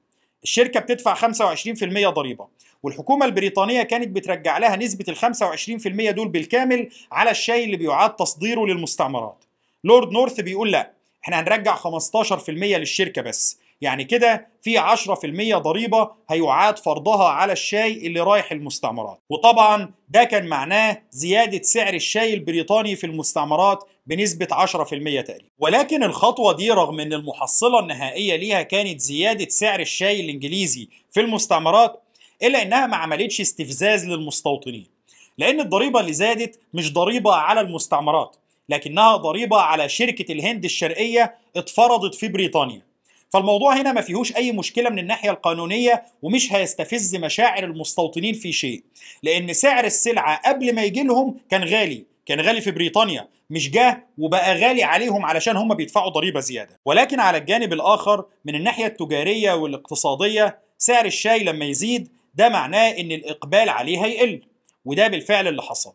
الشركة 0.44 0.80
بتدفع 0.80 1.16
25% 1.16 2.10
ضريبة 2.10 2.48
والحكومة 2.84 3.26
البريطانية 3.26 3.84
كانت 3.84 4.08
بترجع 4.08 4.58
لها 4.58 4.76
نسبة 4.76 5.06
ال 5.10 5.18
25% 6.10 6.12
دول 6.12 6.28
بالكامل 6.28 6.90
على 7.12 7.32
الشاي 7.32 7.64
اللي 7.64 7.78
بيعاد 7.78 8.16
تصديره 8.16 8.66
للمستعمرات. 8.66 9.44
لورد 9.84 10.12
نورث 10.12 10.42
بيقول 10.42 10.72
لا 10.72 10.92
إحنا 11.24 11.40
هنرجع 11.40 11.76
15% 11.76 12.50
للشركة 12.50 13.22
بس. 13.22 13.60
يعني 13.82 14.04
كده 14.04 14.48
في 14.62 14.78
10% 14.80 15.58
ضريبة 15.58 16.12
هيعاد 16.30 16.80
فرضها 16.80 17.28
على 17.30 17.54
الشاي 17.54 18.08
اللي 18.08 18.20
رايح 18.20 18.52
المستعمرات. 18.52 19.20
وطبعا 19.30 19.92
ده 20.10 20.24
كان 20.24 20.46
معناه 20.48 21.02
زيادة 21.12 21.62
سعر 21.62 21.94
الشاي 21.94 22.34
البريطاني 22.34 22.96
في 22.96 23.04
المستعمرات 23.08 23.84
بنسبة 24.08 24.48
10% 24.52 25.22
تقريبا. 25.22 25.46
ولكن 25.60 26.04
الخطوة 26.04 26.54
دي 26.54 26.72
رغم 26.72 27.00
إن 27.00 27.14
المحصلة 27.14 27.80
النهائية 27.80 28.36
ليها 28.36 28.62
كانت 28.62 29.00
زيادة 29.00 29.48
سعر 29.50 29.80
الشاي 29.80 30.20
الإنجليزي 30.22 30.88
في 31.12 31.20
المستعمرات 31.20 32.04
إلا 32.44 32.62
إنها 32.62 32.88
ما 32.88 32.98
عملتش 32.98 33.42
استفزاز 33.42 34.06
للمستوطنين. 34.08 34.88
لأن 35.38 35.60
الضريبة 35.60 36.00
اللي 36.00 36.14
زادت 36.14 36.60
مش 36.74 36.94
ضريبة 36.94 37.34
على 37.34 37.62
المستعمرات 37.62 38.36
لكنها 38.70 39.16
ضريبة 39.16 39.58
على 39.58 39.90
شركة 39.90 40.32
الهند 40.32 40.66
الشرقية 40.66 41.36
اتفرضت 41.56 42.16
في 42.16 42.28
بريطانيا. 42.28 42.82
فالموضوع 43.30 43.82
هنا 43.82 43.92
ما 43.92 44.02
فيهوش 44.02 44.36
أي 44.36 44.52
مشكلة 44.52 44.90
من 44.90 45.00
الناحية 45.00 45.30
القانونية 45.30 46.04
ومش 46.22 46.54
هيستفز 46.54 47.16
مشاعر 47.16 47.64
المستوطنين 47.64 48.34
في 48.34 48.52
شيء. 48.52 48.84
لأن 49.24 49.54
سعر 49.54 49.86
السلعة 49.86 50.42
قبل 50.50 50.76
ما 50.76 50.84
يجي 50.84 51.04
لهم 51.04 51.40
كان 51.50 51.64
غالي. 51.64 52.13
كان 52.26 52.42
غالي 52.42 52.62
في 52.62 52.72
بريطانيا 52.72 53.28
مش 53.50 53.72
جه 53.72 54.08
وبقى 54.18 54.56
غالي 54.56 54.84
عليهم 54.84 55.26
علشان 55.26 55.58
هم 55.58 55.74
بيدفعوا 55.74 56.10
ضريبة 56.10 56.40
زيادة. 56.40 56.80
ولكن 56.86 57.20
على 57.20 57.38
الجانب 57.38 57.74
الآخر 57.74 58.26
من 58.46 58.56
الناحية 58.56 58.86
التجارية 58.86 59.54
والاقتصادية 59.54 60.60
سعر 60.78 61.06
الشاي 61.06 61.44
لما 61.44 61.66
يزيد 61.66 62.10
ده 62.36 62.50
معناه 62.50 62.90
إن 62.90 63.12
الإقبال 63.12 63.70
عليه 63.70 64.06
هيقل 64.06 64.42
وده 64.86 65.08
بالفعل 65.08 65.48
اللي 65.48 65.62
حصل. 65.62 65.94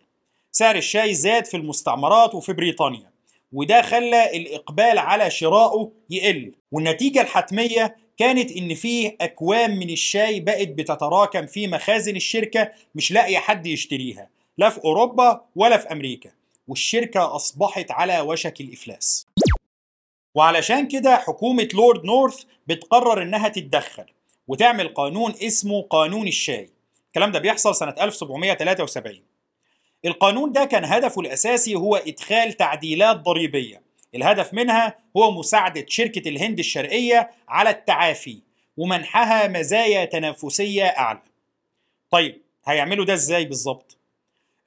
سعر 0.53 0.77
الشاي 0.77 1.15
زاد 1.15 1.45
في 1.47 1.57
المستعمرات 1.57 2.35
وفي 2.35 2.53
بريطانيا 2.53 3.11
وده 3.53 3.83
خلى 3.83 4.37
الإقبال 4.37 4.99
على 4.99 5.31
شرائه 5.31 5.93
يقل. 6.11 6.53
والنتيجة 6.73 7.21
الحتمية 7.21 7.97
كانت 8.19 8.53
إن 8.53 8.75
فيه 8.75 9.17
أكوام 9.21 9.71
من 9.79 9.91
الشاي 9.91 10.41
بقت 10.41 10.69
بتتراكم 10.69 11.47
في 11.47 11.67
مخازن 11.67 12.17
الشركة 12.17 12.71
مش 12.95 13.13
لاقية 13.13 13.39
حد 13.39 13.67
يشتريها. 13.67 14.29
لا 14.59 14.71
في 14.71 14.85
أوروبا 14.85 15.45
ولا 15.57 15.77
في 15.77 15.93
أمريكا 15.93 16.31
والشركة 16.69 17.37
أصبحت 17.37 17.91
على 17.91 18.21
وشك 18.21 18.61
الإفلاس. 18.61 19.27
وعلشان 20.35 20.89
كده 20.89 21.17
حكومة 21.17 21.69
لورد 21.75 22.05
نورث 22.05 22.45
بتقرر 22.67 23.23
إنها 23.23 23.49
تتدخل 23.49 24.05
وتعمل 24.49 24.89
قانون 24.89 25.35
اسمه 25.43 25.83
قانون 25.83 26.29
الشاي. 26.29 26.71
الكلام 27.07 27.33
ده 27.33 27.39
بيحصل 27.39 27.75
سنة 27.75 27.95
1773 28.01 29.21
القانون 30.05 30.53
ده 30.53 30.65
كان 30.65 30.85
هدفه 30.85 31.21
الأساسي 31.21 31.75
هو 31.75 31.97
إدخال 31.97 32.53
تعديلات 32.53 33.17
ضريبية. 33.17 33.83
الهدف 34.15 34.55
منها 34.55 34.99
هو 35.17 35.31
مساعدة 35.31 35.87
شركة 35.89 36.29
الهند 36.29 36.59
الشرقية 36.59 37.31
على 37.49 37.71
التعافي 37.71 38.39
ومنحها 38.77 39.49
مزايا 39.49 40.05
تنافسية 40.05 40.85
أعلى. 40.85 41.23
طيب 42.11 42.43
هيعملوا 42.67 43.05
ده 43.05 43.15
إزاي 43.15 43.45
بالظبط؟ 43.45 43.98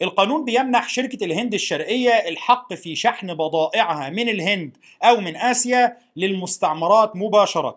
القانون 0.02 0.46
بيمنح 0.46 0.90
شركة 0.90 1.26
الهند 1.26 1.54
الشرقية 1.54 2.12
الحق 2.12 2.74
في 2.74 2.96
شحن 2.96 3.34
بضائعها 3.34 4.10
من 4.10 4.30
الهند 4.30 4.78
أو 5.04 5.22
من 5.22 5.36
آسيا 5.36 5.98
للمستعمرات 6.16 7.16
مباشرة 7.16 7.76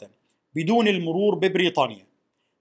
بدون 0.57 0.89
المرور 0.89 1.35
ببريطانيا. 1.35 2.07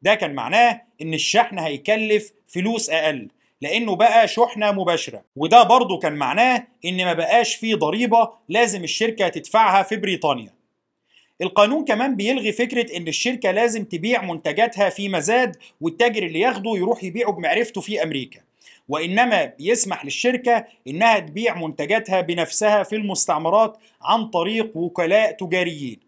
ده 0.01 0.15
كان 0.15 0.33
معناه 0.33 0.81
إن 1.01 1.13
الشحن 1.13 1.59
هيكلف 1.59 2.33
فلوس 2.47 2.89
أقل 2.89 3.27
لأنه 3.61 3.95
بقى 3.95 4.27
شحنة 4.27 4.71
مباشرة. 4.71 5.23
وده 5.35 5.63
برضه 5.63 5.99
كان 5.99 6.13
معناه 6.13 6.67
إن 6.85 7.05
ما 7.05 7.13
بقاش 7.13 7.55
فيه 7.55 7.75
ضريبة 7.75 8.29
لازم 8.49 8.83
الشركة 8.83 9.27
تدفعها 9.27 9.83
في 9.83 9.95
بريطانيا. 9.95 10.53
القانون 11.41 11.85
كمان 11.85 12.15
بيلغي 12.15 12.51
فكرة 12.51 12.97
إن 12.97 13.07
الشركة 13.07 13.51
لازم 13.51 13.83
تبيع 13.85 14.21
منتجاتها 14.21 14.89
في 14.89 15.09
مزاد 15.09 15.57
والتاجر 15.81 16.23
اللي 16.23 16.39
ياخده 16.39 16.71
يروح 16.75 17.03
يبيعه 17.03 17.31
بمعرفته 17.31 17.81
في 17.81 18.03
أمريكا. 18.03 18.39
وإنما 18.89 19.45
بيسمح 19.45 20.05
للشركة 20.05 20.65
إنها 20.87 21.19
تبيع 21.19 21.55
منتجاتها 21.55 22.21
بنفسها 22.21 22.83
في 22.83 22.95
المستعمرات 22.95 23.77
عن 24.01 24.27
طريق 24.27 24.77
وكلاء 24.77 25.31
تجاريين. 25.31 25.99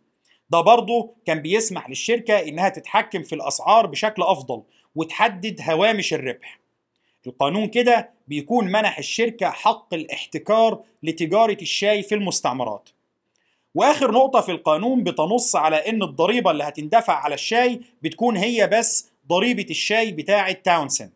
ده 0.50 0.62
برضه 0.62 1.14
كان 1.26 1.40
بيسمح 1.40 1.90
للشركة 1.90 2.40
إنها 2.40 2.70
تتحكم 2.70 3.24
في 3.24 3.36
الأسعار 3.36 3.86
بشكل 3.86 4.24
أفضل 4.24 4.64
وتحدد 4.96 5.62
هوامش 5.70 6.14
الربح. 6.14 6.60
القانون 7.28 7.68
كده 7.68 8.10
بيكون 8.28 8.68
منح 8.68 8.98
الشركة 8.98 9.50
حق 9.50 9.94
الاحتكار 9.94 10.84
لتجارة 11.04 11.58
الشاي 11.62 12.04
في 12.04 12.16
المستعمرات. 12.16 12.90
وآخر 13.76 14.12
نقطة 14.12 14.42
في 14.42 14.52
القانون 14.52 15.04
بتنص 15.04 15.56
على 15.56 15.76
إن 15.76 16.04
الضريبة 16.04 16.52
اللي 16.52 16.64
هتندفع 16.64 17.14
على 17.14 17.34
الشاي 17.36 17.82
بتكون 18.02 18.38
هي 18.38 18.68
بس 18.68 19.10
ضريبة 19.28 19.66
الشاي 19.70 20.12
بتاعة 20.12 20.52
تاونسند 20.52 21.12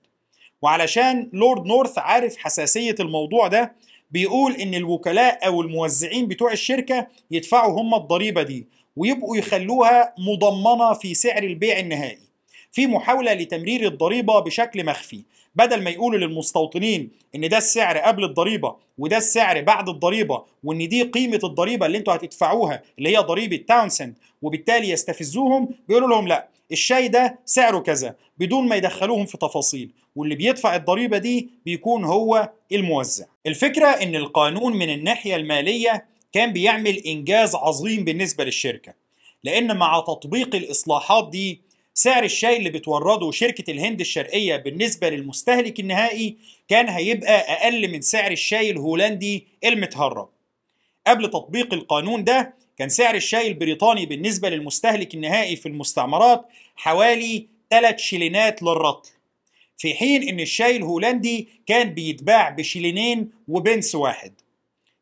وعلشان 0.62 1.30
لورد 1.34 1.66
نورث 1.66 1.98
عارف 1.98 2.38
حساسية 2.38 2.96
الموضوع 3.00 3.48
ده 3.48 3.74
بيقول 4.12 4.56
إن 4.56 4.74
الوكلاء 4.76 5.48
أو 5.48 5.62
الموزعين 5.62 6.28
بتوع 6.28 6.52
الشركة 6.52 7.08
يدفعوا 7.32 7.82
هم 7.82 7.96
الضريبة 7.96 8.44
دي 8.44 8.68
ويبقوا 8.96 9.38
يخلوها 9.38 10.14
مضمنة 10.18 10.94
في 10.94 11.14
سعر 11.14 11.44
البيع 11.44 11.80
النهائي 11.80 12.18
في 12.72 12.88
محاولة 12.88 13.34
لتمرير 13.34 13.88
الضريبة 13.88 14.40
بشكل 14.40 14.86
مخفي 14.86 15.24
بدل 15.56 15.84
ما 15.84 15.90
يقولوا 15.90 16.20
للمستوطنين 16.20 17.12
إن 17.36 17.50
ده 17.50 17.58
السعر 17.58 17.98
قبل 17.98 18.24
الضريبة 18.24 18.76
وده 18.98 19.18
السعر 19.18 19.62
بعد 19.62 19.90
الضريبة 19.90 20.44
وإن 20.64 20.88
دي 20.88 21.04
قيمة 21.04 21.40
الضريبة 21.44 21.86
اللي 21.86 21.98
أنتوا 21.98 22.16
هتدفعوها 22.16 22.82
اللي 23.00 23.10
هي 23.10 23.18
ضريبة 23.18 23.58
تاونسند 23.68 24.14
وبالتالي 24.42 24.90
يستفزوهم 24.90 25.70
بيقولوا 25.88 26.10
لهم 26.10 26.28
لأ 26.28 26.48
الشاي 26.72 27.08
ده 27.08 27.40
سعره 27.46 27.80
كذا 27.80 28.16
بدون 28.38 28.68
ما 28.68 28.76
يدخلوهم 28.76 29.26
في 29.26 29.38
تفاصيل. 29.38 29.92
واللي 30.20 30.36
بيدفع 30.36 30.76
الضريبة 30.76 31.18
دي 31.18 31.50
بيكون 31.66 32.04
هو 32.06 32.50
الموزع. 32.72 33.26
الفكرة 33.48 33.88
إن 33.88 34.16
القانون 34.16 34.78
من 34.78 34.90
الناحية 34.90 35.36
المالية 35.36 36.06
كان 36.34 36.54
بيعمل 36.54 36.98
إنجاز 36.98 37.56
عظيم 37.56 38.04
بالنسبة 38.04 38.44
للشركة 38.44 38.94
لأن 39.44 39.78
مع 39.78 40.00
تطبيق 40.08 40.56
الإصلاحات 40.56 41.30
دي 41.30 41.62
سعر 41.94 42.24
الشاي 42.24 42.58
اللي 42.58 42.70
بتورده 42.70 43.32
شركة 43.32 43.72
الهند 43.72 44.00
الشرقية 44.00 44.56
بالنسبة 44.56 45.10
للمستهلك 45.10 45.80
النهائي 45.80 46.36
كان 46.68 46.90
هيبقى 46.90 47.34
أقل 47.40 47.92
من 47.92 48.02
سعر 48.02 48.32
الشاي 48.32 48.70
الهولندي 48.72 49.48
المتهرب. 49.66 50.30
قبل 51.08 51.30
تطبيق 51.30 51.74
القانون 51.74 52.24
ده 52.24 52.54
كان 52.78 52.90
سعر 52.90 53.16
الشاي 53.16 53.48
البريطاني 53.48 54.06
بالنسبة 54.06 54.50
للمستهلك 54.50 55.14
النهائي 55.16 55.56
في 55.56 55.66
المستعمرات 55.66 56.46
حوالي 56.76 57.48
3 57.70 57.98
شيلينات 57.98 58.64
للرطل. 58.64 59.10
في 59.80 59.94
حين 59.94 60.30
إن 60.30 60.40
الشاي 60.40 60.76
الهولندي 60.76 61.48
كان 61.66 61.94
بيتباع 61.94 62.50
بشيلينين 62.50 63.32
وبنس 63.48 63.96
واحد. 63.96 64.34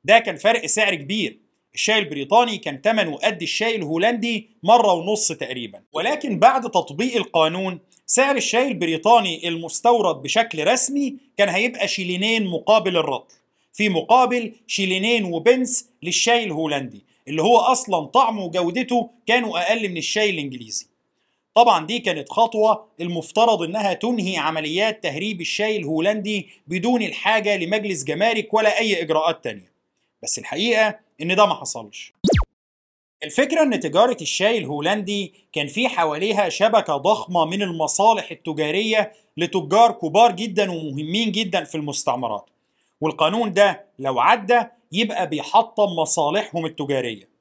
ده 0.04 0.20
كان 0.20 0.36
فرق 0.36 0.66
سعر 0.66 0.96
كبير. 0.96 1.40
الشاي 1.74 2.00
البريطاني 2.00 2.58
كان 2.58 2.82
ثمنه 2.84 3.16
قد 3.16 3.42
الشاي 3.42 3.76
الهولندي 3.76 4.50
مرة 4.64 4.94
ونص 4.94 5.28
تقريبا. 5.28 5.82
ولكن 5.94 6.40
بعد 6.40 6.62
تطبيق 6.72 7.16
القانون 7.16 7.80
سعر 8.06 8.36
الشاي 8.36 8.68
البريطاني 8.68 9.48
المستورد 9.48 10.16
بشكل 10.16 10.68
رسمي 10.68 11.18
كان 11.38 11.50
هيبقى 11.50 11.88
شيلينين 11.88 12.46
مقابل 12.48 12.98
الرطل 12.98 13.36
في 13.74 13.90
مقابل 13.90 14.54
شيلينين 14.68 15.24
وبنس 15.24 15.90
للشاي 16.04 16.44
الهولندي 16.44 17.06
اللي 17.28 17.42
هو 17.42 17.58
أصلا 17.58 18.06
طعمه 18.06 18.44
وجودته 18.44 19.10
كانوا 19.28 19.60
أقل 19.60 19.90
من 19.90 19.98
الشاي 19.98 20.30
الإنجليزي. 20.30 20.88
طبعا 21.58 21.86
دي 21.86 22.00
كانت 22.00 22.30
خطوة 22.30 22.88
المفترض 23.02 23.62
إنها 23.62 23.94
تنهي 23.94 24.38
عمليات 24.38 25.04
تهريب 25.04 25.42
الشاي 25.42 25.78
الهولندي 25.78 26.50
بدون 26.68 27.02
الحاجة 27.02 27.58
لمجلس 27.58 28.04
جمارك 28.04 28.54
ولا 28.54 28.80
أي 28.80 29.02
إجراءات 29.02 29.44
تانية. 29.44 29.72
بس 30.24 30.40
الحقيقة 30.40 31.00
إن 31.22 31.36
ده 31.36 31.46
ما 31.46 31.54
حصلش. 31.54 32.14
الفكرة 33.24 33.64
إن 33.64 33.80
تجارة 33.80 34.18
الشاي 34.22 34.58
الهولندي 34.58 35.34
كان 35.54 35.68
في 35.68 35.88
حواليها 35.90 36.50
شبكة 36.50 36.98
ضخمة 36.98 37.46
من 37.46 37.62
المصالح 37.62 38.32
التجارية 38.32 39.12
لتجار 39.38 39.92
كبار 39.92 40.32
جدا 40.32 40.72
ومهمين 40.72 41.32
جدا 41.32 41.64
في 41.64 41.76
المستعمرات. 41.76 42.50
والقانون 43.02 43.54
ده 43.54 43.86
لو 44.00 44.20
عدى 44.20 44.60
يبقى 44.92 45.30
بيحطم 45.30 45.90
مصالحهم 45.90 46.66
التجارية. 46.66 47.37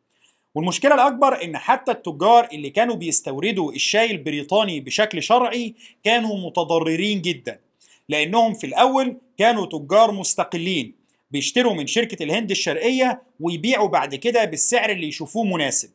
والمشكلة 0.57 0.95
الأكبر 0.95 1.45
إن 1.45 1.57
حتى 1.59 1.93
التجار 1.93 2.49
اللي 2.53 2.71
كانوا 2.71 2.95
بيستوردوا 2.95 3.73
الشاي 3.73 4.11
البريطاني 4.11 4.81
بشكل 4.81 5.23
شرعي 5.23 5.75
كانوا 6.05 6.39
متضررين 6.47 7.23
جدا 7.23 7.61
لأنهم 8.09 8.55
في 8.55 8.67
الأول 8.67 9.17
كانوا 9.39 9.67
تجار 9.67 10.13
مستقلين 10.13 10.95
بيشتروا 11.31 11.75
من 11.75 11.87
شركة 11.87 12.23
الهند 12.23 12.51
الشرقية 12.51 13.23
ويبيعوا 13.41 13.89
بعد 13.89 14.15
كده 14.15 14.45
بالسعر 14.45 14.91
اللي 14.91 15.07
يشوفوه 15.09 15.45
مناسب. 15.45 15.91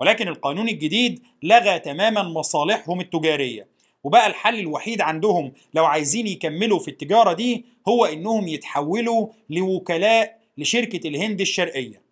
ولكن 0.00 0.28
القانون 0.28 0.68
الجديد 0.68 1.22
لغى 1.42 1.78
تماما 1.78 2.22
مصالحهم 2.22 3.00
التجارية. 3.00 3.66
وبقى 4.04 4.26
الحل 4.26 4.58
الوحيد 4.58 5.00
عندهم 5.00 5.52
لو 5.74 5.84
عايزين 5.84 6.26
يكملوا 6.26 6.78
في 6.78 6.88
التجارة 6.88 7.32
دي 7.32 7.64
هو 7.88 8.04
إنهم 8.04 8.48
يتحولوا 8.48 9.28
لوكلاء 9.50 10.38
لشركة 10.58 11.08
الهند 11.08 11.40
الشرقية. 11.40 12.09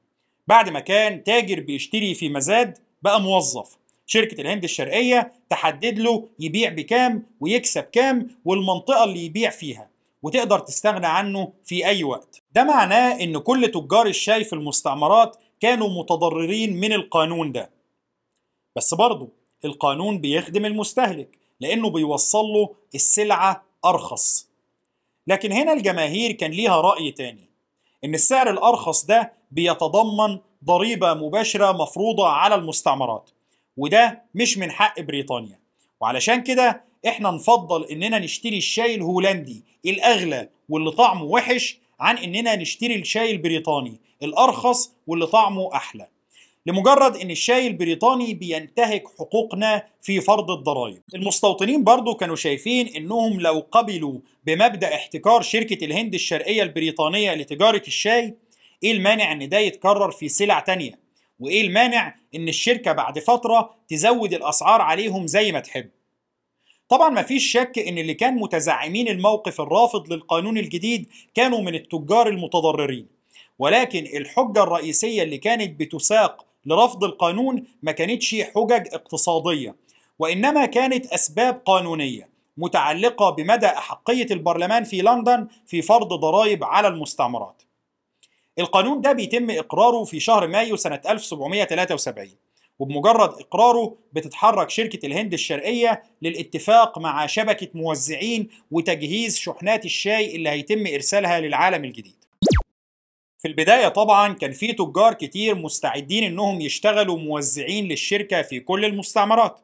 بعد 0.49 0.69
ما 0.69 0.81
كان 0.81 1.25
تاجر 1.25 1.61
بيشتري 1.61 2.15
في 2.15 2.29
مزاد 2.29 2.79
بقى 3.03 3.21
موظف. 3.21 3.77
شركة 4.07 4.41
الهند 4.41 4.65
الشرقية 4.65 5.33
تحدد 5.51 5.99
له 5.99 6.29
يبيع 6.39 6.71
بكام 6.71 7.27
ويكسب 7.41 7.83
كام 7.83 8.29
والمنطقة 8.45 9.05
اللي 9.05 9.25
يبيع 9.25 9.51
فيها 9.51 9.91
وتقدر 10.23 10.59
تستغنى 10.59 11.07
عنه 11.07 11.53
في 11.65 11.87
أي 11.87 12.05
وقت. 12.05 12.43
ده 12.53 12.65
معناه 12.65 13.23
إن 13.23 13.39
كل 13.39 13.69
تجار 13.69 14.07
الشاي 14.07 14.45
في 14.45 14.53
المستعمرات 14.53 15.37
كانوا 15.61 15.89
متضررين 15.89 16.77
من 16.81 16.93
القانون 16.93 17.53
ده. 17.53 17.71
بس 18.77 18.95
برضه 18.95 19.29
القانون 19.65 20.19
بيخدم 20.19 20.65
المستهلك 20.67 21.39
لأنه 21.61 21.91
بيوصل 21.91 22.45
له 22.45 22.75
السلعة 22.95 23.65
أرخص. 23.85 24.49
لكن 25.27 25.53
هنا 25.53 25.73
الجماهير 25.73 26.33
كان 26.33 26.51
ليها 26.51 26.81
رأي 26.81 27.11
تاني. 27.13 27.48
إن 28.05 28.15
السعر 28.15 28.51
الأرخص 28.51 29.05
ده 29.05 29.33
بيتضمن 29.51 30.39
ضريبة 30.65 31.15
مباشرة 31.15 31.73
مفروضة 31.73 32.29
على 32.29 32.55
المستعمرات. 32.55 33.31
وده 33.77 34.23
مش 34.35 34.59
من 34.59 34.71
حق 34.71 35.01
بريطانيا. 35.01 35.59
وعلشان 36.01 36.43
كده 36.43 36.85
إحنا 37.07 37.31
نفضل 37.31 37.85
إننا 37.85 38.19
نشتري 38.19 38.59
الشاي 38.59 38.95
الهولندي 38.95 39.65
الأغلى 39.87 40.49
واللي 40.69 40.91
طعمه 40.91 41.23
وحش 41.25 41.79
عن 42.01 42.19
إننا 42.19 42.57
نشتري 42.57 42.95
الشاي 42.95 43.31
البريطاني 43.31 44.01
الأرخص 44.23 44.93
واللي 45.07 45.27
طعمه 45.27 45.75
أحلى. 45.75 46.09
لمجرد 46.69 47.17
إن 47.17 47.31
الشاي 47.31 47.67
البريطاني 47.67 48.35
بينتهك 48.35 49.05
حقوقنا 49.19 49.87
في 50.03 50.21
فرض 50.21 50.51
الضرائب. 50.51 51.03
المستوطنين 51.15 51.85
برضو 51.85 52.15
كانوا 52.15 52.37
شايفين 52.37 52.89
إنهم 52.89 53.41
لو 53.41 53.67
قبلوا 53.73 54.19
بمبدأ 54.47 54.95
احتكار 54.95 55.43
شركة 55.43 55.85
الهند 55.85 56.15
الشرقية 56.15 56.63
البريطانية 56.63 57.35
لتجارة 57.35 57.83
الشاي 57.87 58.35
إيه 58.83 58.93
المانع 58.93 59.33
إن 59.33 59.49
ده 59.49 59.59
يتكرر 59.59 60.11
في 60.11 60.29
سلع 60.29 60.61
تانية؟ 60.61 60.93
وإيه 61.41 61.61
المانع 61.61 62.15
إن 62.35 62.49
الشركة 62.49 62.93
بعد 62.93 63.19
فترة 63.19 63.75
تزود 63.89 64.35
الأسعار 64.35 64.81
عليهم 64.81 65.27
زي 65.27 65.53
ما 65.53 65.61
تحب؟ 65.61 65.91
طبعا 66.89 67.09
ما 67.09 67.23
فيش 67.23 67.53
شك 67.53 67.79
إن 67.79 67.99
اللي 67.99 68.15
كان 68.15 68.35
متزعمين 68.35 69.09
الموقف 69.09 69.61
الرافض 69.61 70.13
للقانون 70.13 70.59
الجديد 70.59 71.09
كانوا 71.35 71.61
من 71.61 71.75
التجار 71.75 72.29
المتضررين. 72.29 73.07
ولكن 73.59 74.07
الحجة 74.17 74.63
الرئيسية 74.63 75.23
اللي 75.23 75.39
كانت 75.39 75.81
بتساق 75.81 76.48
لرفض 76.65 77.05
القانون 77.05 77.65
ما 77.83 77.93
كانتش 77.93 78.35
حجج 78.35 78.89
اقتصادية 78.93 79.77
وإنما 80.19 80.67
كانت 80.67 81.07
أسباب 81.07 81.63
قانونية 81.65 82.29
متعلقة 82.57 83.31
بمدى 83.31 83.67
أحقية 83.67 84.27
البرلمان 84.31 84.85
في 84.85 85.03
لندن 85.03 85.49
في 85.67 85.83
فرض 85.83 86.09
ضرائب 86.13 86.65
على 86.65 86.89
المستعمرات. 86.89 87.63
القانون 88.59 89.01
ده 89.01 89.13
بيتم 89.13 89.51
إقراره 89.51 90.05
في 90.05 90.21
شهر 90.21 90.47
مايو 90.47 90.77
سنة 90.77 91.01
1773 91.09 92.29
وبمجرد 92.79 93.29
إقراره 93.41 93.97
بتتحرك 94.13 94.71
شركة 94.71 95.07
الهند 95.07 95.33
الشرقية 95.33 96.03
للاتفاق 96.23 96.99
مع 96.99 97.27
شبكة 97.27 97.69
موزعين 97.75 98.49
وتجهيز 98.71 99.37
شحنات 99.39 99.85
الشاي 99.85 100.37
اللي 100.37 100.49
هيتم 100.51 100.87
إرسالها 100.87 101.41
للعالم 101.41 101.85
الجديد. 101.85 102.18
في 103.39 103.49
البداية 103.49 103.89
طبعا 103.89 104.33
كان 104.35 104.53
في 104.53 104.73
تجار 104.73 105.15
كتير 105.15 105.55
مستعدين 105.55 106.25
إنهم 106.25 106.61
يشتغلوا 106.61 107.19
موزعين 107.19 107.89
للشركة 107.89 108.43
في 108.43 108.61
كل 108.61 108.85
المستعمرات. 108.85 109.61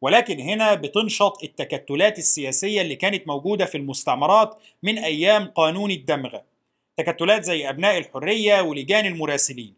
ولكن 0.00 0.40
هنا 0.40 0.74
بتنشط 0.74 1.44
التكتلات 1.44 2.18
السياسية 2.18 2.82
اللي 2.82 2.96
كانت 2.96 3.28
موجودة 3.28 3.64
في 3.64 3.78
المستعمرات 3.78 4.58
من 4.82 4.98
أيام 4.98 5.44
قانون 5.46 5.90
الدمغة 5.90 6.44
تكتلات 6.96 7.44
زي 7.44 7.68
أبناء 7.68 7.98
الحرية 7.98 8.60
ولجان 8.60 9.06
المراسلين. 9.06 9.74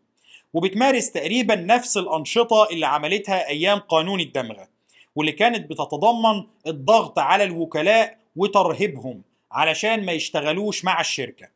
وبتمارس 0.54 1.10
تقريبا 1.12 1.54
نفس 1.54 1.96
الأنشطة 1.96 2.68
اللي 2.70 2.86
عملتها 2.86 3.48
أيام 3.48 3.78
قانون 3.78 4.20
الدمغة 4.20 4.68
واللي 5.16 5.32
كانت 5.32 5.70
بتتضمن 5.70 6.44
الضغط 6.66 7.18
على 7.18 7.44
الوكلاء 7.44 8.18
وترهيبهم 8.36 9.22
علشان 9.52 10.04
ما 10.04 10.12
يشتغلوش 10.12 10.84
مع 10.84 11.00
الشركة. 11.00 11.48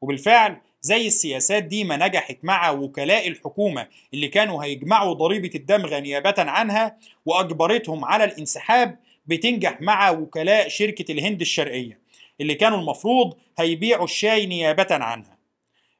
وبالفعل 0.00 0.60
زي 0.84 1.06
السياسات 1.06 1.62
دي 1.64 1.84
ما 1.84 1.96
نجحت 1.96 2.36
مع 2.42 2.70
وكلاء 2.70 3.28
الحكومة 3.28 3.88
اللي 4.14 4.28
كانوا 4.28 4.64
هيجمعوا 4.64 5.14
ضريبة 5.14 5.50
الدمغة 5.54 5.98
نيابة 5.98 6.34
عنها 6.38 6.96
وأجبرتهم 7.26 8.04
على 8.04 8.24
الانسحاب 8.24 8.98
بتنجح 9.26 9.80
مع 9.80 10.10
وكلاء 10.10 10.68
شركة 10.68 11.12
الهند 11.12 11.40
الشرقية 11.40 11.98
اللي 12.40 12.54
كانوا 12.54 12.78
المفروض 12.78 13.34
هيبيعوا 13.58 14.04
الشاي 14.04 14.46
نيابة 14.46 14.86
عنها. 14.90 15.38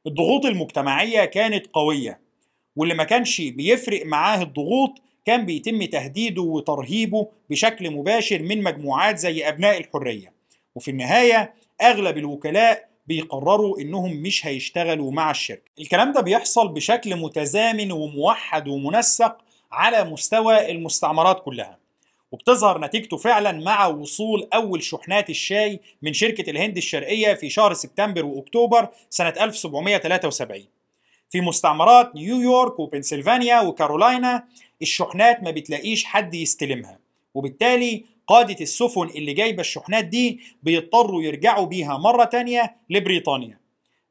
الضغوط 0.07 0.45
المجتمعية 0.45 1.25
كانت 1.25 1.67
قوية 1.67 2.19
واللي 2.75 2.93
ما 2.93 3.03
كانش 3.03 3.41
بيفرق 3.41 4.05
معاه 4.05 4.41
الضغوط 4.43 5.01
كان 5.25 5.45
بيتم 5.45 5.83
تهديده 5.85 6.41
وترهيبه 6.41 7.27
بشكل 7.49 7.91
مباشر 7.91 8.41
من 8.41 8.63
مجموعات 8.63 9.17
زي 9.17 9.47
أبناء 9.47 9.77
الحرية. 9.77 10.33
وفي 10.75 10.91
النهاية 10.91 11.53
أغلب 11.81 12.17
الوكلاء 12.17 12.92
بيقرروا 13.07 13.79
إنهم 13.79 14.13
مش 14.15 14.45
هيشتغلوا 14.45 15.11
مع 15.11 15.31
الشركة. 15.31 15.71
الكلام 15.79 16.11
ده 16.11 16.21
بيحصل 16.21 16.67
بشكل 16.67 17.15
متزامن 17.15 17.91
وموحد 17.91 18.67
ومنسق 18.67 19.37
على 19.71 20.03
مستوى 20.03 20.71
المستعمرات 20.71 21.43
كلها 21.45 21.79
وبتظهر 22.31 22.79
نتيجته 22.81 23.17
فعلا 23.17 23.51
مع 23.51 23.87
وصول 23.87 24.47
أول 24.53 24.83
شحنات 24.83 25.29
الشاي 25.29 25.79
من 26.01 26.13
شركة 26.13 26.49
الهند 26.49 26.77
الشرقية 26.77 27.33
في 27.33 27.49
شهر 27.49 27.73
سبتمبر 27.73 28.25
وأكتوبر 28.25 28.87
سنة 29.09 29.33
1773 29.41 30.65
في 31.29 31.41
مستعمرات 31.41 32.15
نيويورك 32.15 32.79
وبنسلفانيا 32.79 33.61
وكارولاينا 33.61 34.43
الشحنات 34.81 35.43
ما 35.43 35.51
بتلاقيش 35.51 36.05
حد 36.05 36.33
يستلمها 36.33 36.99
وبالتالي 37.33 38.05
قادة 38.27 38.55
السفن 38.61 39.07
اللي 39.07 39.33
جايبة 39.33 39.61
الشحنات 39.61 40.05
دي 40.05 40.39
بيضطروا 40.63 41.23
يرجعوا 41.23 41.65
بيها 41.65 41.97
مرة 41.97 42.23
تانية 42.23 42.75
لبريطانيا. 42.89 43.59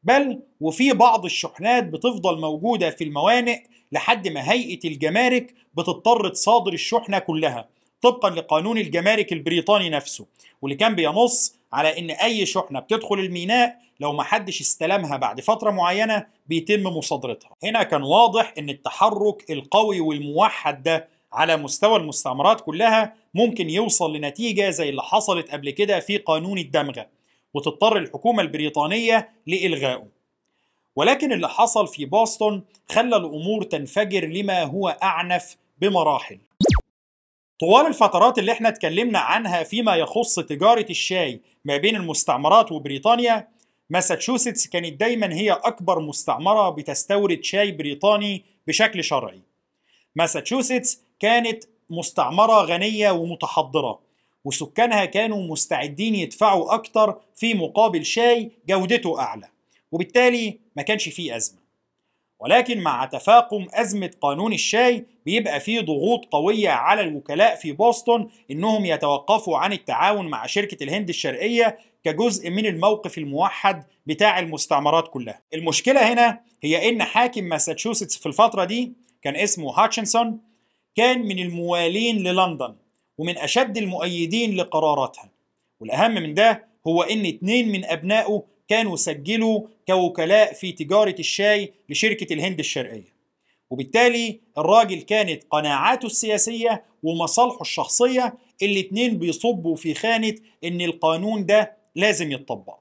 بل 0.03 0.40
وفي 0.61 0.92
بعض 0.92 1.25
الشحنات 1.25 1.85
بتفضل 1.85 2.40
موجودة 2.40 2.90
في 2.90 3.05
الموانئ 3.05 3.59
لحد 3.92 4.29
ما 4.29 4.53
هيئة 4.53 4.88
الجمارك 4.88 5.55
بتضطر 5.75 6.29
تصادر 6.29 6.72
الشحنة 6.72 7.18
كلها 7.18 7.68
طبقا 8.03 8.31
لقانون 8.31 8.79
الجمارك 8.79 9.33
البريطاني 9.33 9.90
نفسه 9.90 10.27
واللي 10.62 10.77
كان 10.77 10.94
بينص 10.94 11.57
على 11.72 11.98
إن 11.98 12.11
أي 12.11 12.46
شحنة 12.46 12.81
بتدخل 12.81 13.18
الميناء 13.18 13.83
لو 14.01 14.12
ما 14.12 14.22
حدش 14.22 14.61
استلمها 14.61 15.16
بعد 15.16 15.40
فترة 15.40 15.70
معينة 15.70 16.27
بيتم 16.46 16.83
مصادرتها. 16.83 17.51
هنا 17.64 17.83
كان 17.83 18.03
واضح 18.03 18.55
إن 18.59 18.70
التحرك 18.70 19.51
القوي 19.51 20.01
والموحد 20.01 20.83
ده 20.83 21.09
على 21.33 21.57
مستوى 21.57 21.97
المستعمرات 21.97 22.61
كلها 22.61 23.14
ممكن 23.35 23.71
يوصل 23.71 24.16
لنتيجة 24.16 24.71
زي 24.71 24.88
اللي 24.88 25.03
حصلت 25.03 25.51
قبل 25.51 25.71
كده 25.71 26.01
في 26.01 26.16
قانون 26.18 26.59
الدمغة 26.59 27.07
وتضطر 27.55 27.97
الحكومة 27.97 28.42
البريطانية 28.42 29.29
لإلغائه. 29.47 30.09
ولكن 30.97 31.33
اللي 31.33 31.49
حصل 31.49 31.88
في 31.88 32.07
بوسطن 32.07 32.61
خلى 32.95 33.16
الأمور 33.16 33.62
تنفجر 33.62 34.25
لما 34.25 34.62
هو 34.62 34.88
أعنف 35.03 35.57
بمراحل. 35.79 36.38
طوال 37.61 37.87
الفترات 37.87 38.38
اللي 38.38 38.53
إحنا 38.53 38.68
اتكلمنا 38.68 39.18
عنها 39.18 39.62
فيما 39.62 39.97
يخص 39.97 40.35
تجارة 40.35 40.87
الشاي 40.90 41.40
ما 41.64 41.77
بين 41.77 41.97
المستعمرات 41.97 42.73
وبريطانيا 42.73 43.49
ماساتشوستس 43.90 44.66
كانت 44.66 45.01
دايما 45.01 45.35
هي 45.35 45.53
أكبر 45.53 46.01
مستعمرة 46.01 46.71
بتستورد 46.71 47.45
شاي 47.45 47.73
بريطاني 47.73 48.45
بشكل 48.66 49.05
شرعي. 49.05 49.42
ماساتشوستس 50.16 51.03
كانت 51.23 51.65
مستعمرة 51.91 52.63
غنية 52.63 53.11
ومتحضرة 53.11 53.99
وسكانها 54.45 55.05
كانوا 55.05 55.43
مستعدين 55.53 56.15
يدفعوا 56.15 56.75
أكتر 56.75 57.21
في 57.35 57.55
مقابل 57.55 58.05
شاي 58.05 58.51
جودته 58.69 59.21
أعلى 59.21 59.49
وبالتالي 59.93 60.59
ما 60.77 60.83
كانش 60.83 61.09
فيه 61.09 61.37
أزمة. 61.37 61.59
ولكن 62.41 62.81
مع 62.81 63.05
تفاقم 63.05 63.67
أزمة 63.73 64.11
قانون 64.21 64.53
الشاي 64.53 65.07
بيبقى 65.27 65.61
فيه 65.61 65.81
ضغوط 65.81 66.25
قوية 66.25 66.69
على 66.71 67.01
الوكلاء 67.01 67.57
في 67.57 67.73
بوسطن 67.73 68.29
إنهم 68.51 68.85
يتوقفوا 68.85 69.59
عن 69.59 69.73
التعاون 69.73 70.29
مع 70.29 70.47
شركة 70.47 70.85
الهند 70.85 71.09
الشرقية 71.09 71.79
كجزء 72.05 72.51
من 72.51 72.67
الموقف 72.67 73.19
الموحد 73.19 73.85
بتاع 74.07 74.39
المستعمرات 74.39 75.09
كلها. 75.09 75.41
المشكلة 75.55 76.13
هنا 76.13 76.41
هي 76.63 76.89
إن 76.89 77.03
حاكم 77.03 77.45
ماساتشوستس 77.45 78.17
في 78.17 78.27
الفترة 78.27 78.65
دي 78.65 78.93
كان 79.23 79.37
اسمه 79.37 79.71
هاتشنسون 79.71 80.52
كان 80.95 81.23
من 81.23 81.39
الموالين 81.39 82.19
للندن 82.19 82.75
ومن 83.19 83.39
أشد 83.39 83.77
المؤيدين 83.79 84.57
لقراراتها. 84.57 85.31
والأهم 85.81 86.15
من 86.15 86.35
ده 86.35 86.65
هو 86.87 87.03
إن 87.03 87.27
اتنين 87.27 87.69
من 87.73 87.85
أبنائه 87.85 88.43
كانوا 88.69 88.97
سجلوا 88.97 89.61
كوكلاء 89.89 90.53
في 90.53 90.73
تجارة 90.73 91.15
الشاي 91.19 91.73
لشركة 91.89 92.33
الهند 92.35 92.59
الشرقية. 92.59 93.13
وبالتالي 93.71 94.41
الراجل 94.59 95.01
كانت 95.03 95.45
قناعاته 95.51 96.07
السياسية 96.07 96.85
ومصالحه 97.03 97.61
الشخصية 97.61 98.35
الاتنين 98.63 99.19
بيصبوا 99.19 99.77
في 99.77 99.95
خانة 99.95 100.35
إن 100.65 100.81
القانون 100.81 101.47
ده 101.47 101.77
لازم 101.97 102.33
يتطبق. 102.33 102.79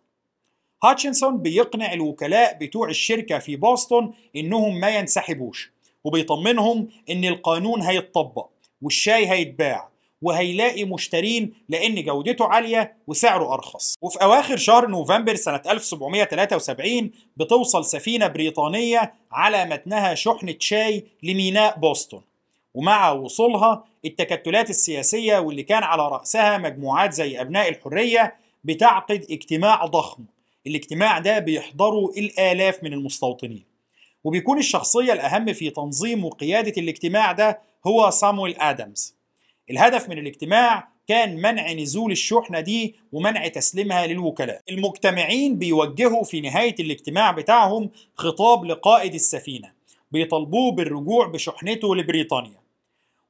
هاتشنسون 0.84 1.38
بيقنع 1.38 1.94
الوكلاء 1.94 2.58
بتوع 2.62 2.90
الشركة 2.90 3.40
في 3.40 3.56
بوسطن 3.56 4.14
إنهم 4.36 4.80
ما 4.80 4.90
ينسحبوش. 4.90 5.72
وبيطمنهم 6.04 6.88
إن 7.10 7.26
القانون 7.26 7.82
هيتطبق 7.82 8.50
والشاي 8.82 9.32
هيتباع 9.32 9.92
وهيلاقي 10.22 10.84
مشترين 10.84 11.54
لأن 11.70 12.04
جودته 12.04 12.46
عالية 12.46 12.98
وسعره 13.08 13.54
أرخص. 13.54 13.96
وفي 14.02 14.24
أواخر 14.24 14.58
شهر 14.58 14.88
نوفمبر 14.88 15.36
سنة 15.36 15.62
1773 15.70 17.12
بتوصل 17.38 17.86
سفينة 17.86 18.28
بريطانية 18.28 19.14
على 19.32 19.66
متنها 19.66 20.14
شحنة 20.16 20.56
شاي 20.60 21.06
لميناء 21.24 21.80
بوسطن. 21.80 22.22
ومع 22.74 23.12
وصولها 23.12 23.84
التكتلات 24.06 24.70
السياسية 24.70 25.38
واللي 25.40 25.64
كان 25.64 25.84
على 25.84 26.08
رأسها 26.08 26.58
مجموعات 26.58 27.14
زي 27.14 27.42
أبناء 27.42 27.70
الحرية 27.70 28.36
بتعقد 28.64 29.26
اجتماع 29.32 29.86
ضخم. 29.86 30.24
الاجتماع 30.68 31.20
ده 31.20 31.40
بيحضره 31.40 32.06
الآلاف 32.18 32.84
من 32.84 32.94
المستوطنين. 32.94 33.71
وبيكون 34.24 34.58
الشخصية 34.58 35.14
الأهم 35.14 35.54
في 35.54 35.70
تنظيم 35.70 36.26
وقيادة 36.26 36.74
الاجتماع 36.78 37.32
ده 37.32 37.62
هو 37.88 38.10
سامويل 38.10 38.56
آدمز. 38.60 39.16
الهدف 39.70 40.10
من 40.10 40.18
الاجتماع 40.18 40.88
كان 41.08 41.36
منع 41.36 41.72
نزول 41.74 42.12
الشحنة 42.12 42.60
دي 42.60 42.96
ومنع 43.12 43.48
تسليمها 43.48 44.08
للوكلاء. 44.08 44.62
المجتمعين 44.70 45.56
بيوجهوا 45.58 46.24
في 46.24 46.42
نهاية 46.42 46.76
الاجتماع 46.80 47.32
بتاعهم 47.32 47.90
خطاب 48.16 48.66
لقائد 48.66 49.14
السفينة 49.14 49.72
بيطالبوه 50.12 50.72
بالرجوع 50.72 51.28
بشحنته 51.28 51.96
لبريطانيا. 51.96 52.62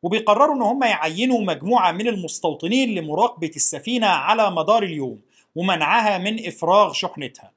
وبيقرروا 0.03 0.55
إن 0.55 0.61
هم 0.61 0.83
يعينوا 0.83 1.41
مجموعة 1.41 1.91
من 1.91 2.07
المستوطنين 2.07 2.95
لمراقبة 2.95 3.51
السفينة 3.55 4.07
على 4.07 4.51
مدار 4.51 4.83
اليوم 4.83 5.21
ومنعها 5.55 6.17
من 6.17 6.47
إفراغ 6.47 6.93
شحنتها. 6.93 7.51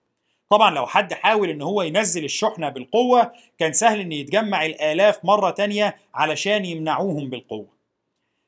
طبعا 0.55 0.71
لو 0.75 0.87
حد 0.87 1.12
حاول 1.12 1.51
إن 1.51 1.62
هو 1.62 1.83
ينزل 1.83 2.25
الشحنة 2.25 2.69
بالقوة 2.69 3.33
كان 3.59 3.73
سهل 3.73 4.01
إن 4.01 4.12
يتجمع 4.12 4.67
الآلاف 4.67 5.25
مرة 5.25 5.51
تانية 5.51 5.97
علشان 6.14 6.64
يمنعوهم 6.64 7.31
بالقوة. 7.31 7.69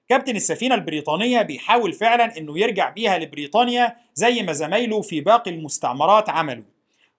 كابتن 0.09 0.37
السفينة 0.37 0.75
البريطانية 0.75 1.43
بيحاول 1.43 1.93
فعلا 1.93 2.39
إنه 2.39 2.59
يرجع 2.59 2.91
بيها 2.91 3.19
لبريطانيا 3.19 3.97
زي 4.15 4.43
ما 4.43 4.53
زمايله 4.53 5.01
في 5.01 5.21
باقي 5.21 5.51
المستعمرات 5.51 6.29
عملوا. 6.29 6.65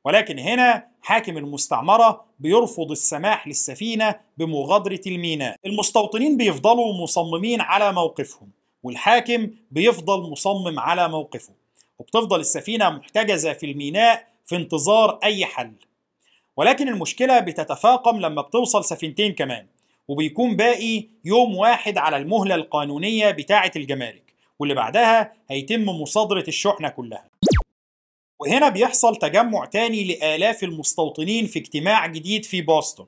ولكن 0.06 0.40
هنا 0.40 0.88
حاكم 1.02 1.38
المستعمرة 1.38 2.26
بيرفض 2.40 2.92
السماح 2.92 3.48
للسفينة 3.48 4.16
بمغادرة 4.38 5.02
الميناء. 5.08 5.56
المستوطنين 5.66 6.38
بيفضلوا 6.38 6.94
مصممين 7.04 7.62
على 7.62 7.94
موقفهم 7.94 8.50
والحاكم 8.84 9.50
بيفضل 9.72 10.32
مصمم 10.32 10.80
على 10.80 11.10
موقفه. 11.10 11.54
وبتفضل 12.00 12.40
السفينة 12.40 12.90
محتجزة 12.90 13.54
في 13.54 13.66
الميناء 13.66 14.37
في 14.48 14.56
انتظار 14.56 15.20
أي 15.24 15.46
حل. 15.46 15.72
ولكن 16.58 16.88
المشكلة 16.88 17.40
بتتفاقم 17.40 18.20
لما 18.20 18.42
بتوصل 18.42 18.86
سفينتين 18.86 19.34
كمان 19.34 19.68
وبيكون 20.08 20.56
باقي 20.56 21.04
يوم 21.26 21.56
واحد 21.56 21.98
على 21.98 22.18
المهلة 22.18 22.56
القانونية 22.56 23.32
بتاعة 23.32 23.72
الجمارك 23.76 24.34
واللي 24.60 24.76
بعدها 24.76 25.34
هيتم 25.50 25.86
مصادرة 25.86 26.44
الشحنة 26.48 26.90
كلها. 26.90 27.30
وهنا 28.40 28.70
بيحصل 28.70 29.16
تجمع 29.16 29.66
تاني 29.66 30.04
لآلاف 30.04 30.64
المستوطنين 30.64 31.48
في 31.48 31.60
اجتماع 31.60 32.08
جديد 32.08 32.46
في 32.46 32.62
بوسطن 32.62 33.06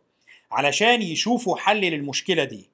علشان 0.52 1.02
يشوفوا 1.02 1.58
حل 1.58 1.82
للمشكلة 1.82 2.43
دي. 2.43 2.69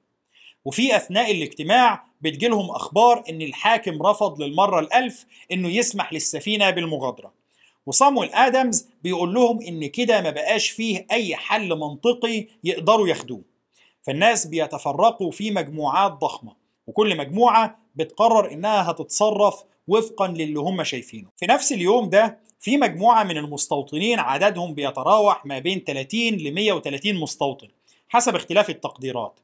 وفي 0.64 0.96
أثناء 0.96 1.30
الاجتماع 1.30 2.04
بتجيلهم 2.20 2.70
أخبار 2.70 3.24
إن 3.30 3.42
الحاكم 3.42 4.02
رفض 4.02 4.42
للمرة 4.42 4.80
الألف 4.80 5.26
إنه 5.52 5.68
يسمح 5.68 6.12
للسفينة 6.12 6.70
بالمغادرة. 6.70 7.32
وصامويل 7.86 8.30
آدمز 8.34 8.88
بيقول 9.02 9.34
لهم 9.34 9.62
إن 9.62 9.86
كده 9.86 10.20
ما 10.20 10.30
بقاش 10.30 10.68
فيه 10.68 11.06
أي 11.10 11.36
حل 11.36 11.68
منطقي 11.78 12.46
يقدروا 12.64 13.08
ياخدوه. 13.08 13.42
فالناس 14.02 14.46
بيتفرقوا 14.46 15.30
في 15.30 15.50
مجموعات 15.50 16.12
ضخمة 16.12 16.52
وكل 16.86 17.16
مجموعة 17.16 17.78
بتقرر 17.94 18.52
إنها 18.52 18.90
هتتصرف 18.90 19.62
وفقا 19.88 20.28
للي 20.28 20.60
هم 20.60 20.84
شايفينه. 20.84 21.28
في 21.36 21.46
نفس 21.46 21.72
اليوم 21.72 22.08
ده 22.08 22.38
في 22.60 22.76
مجموعة 22.76 23.24
من 23.24 23.36
المستوطنين 23.36 24.18
عددهم 24.18 24.74
بيتراوح 24.74 25.46
ما 25.46 25.58
بين 25.58 25.84
30 25.86 26.20
ل 26.20 26.54
130 26.54 27.14
مستوطن 27.14 27.68
حسب 28.08 28.34
اختلاف 28.36 28.70
التقديرات. 28.70 29.40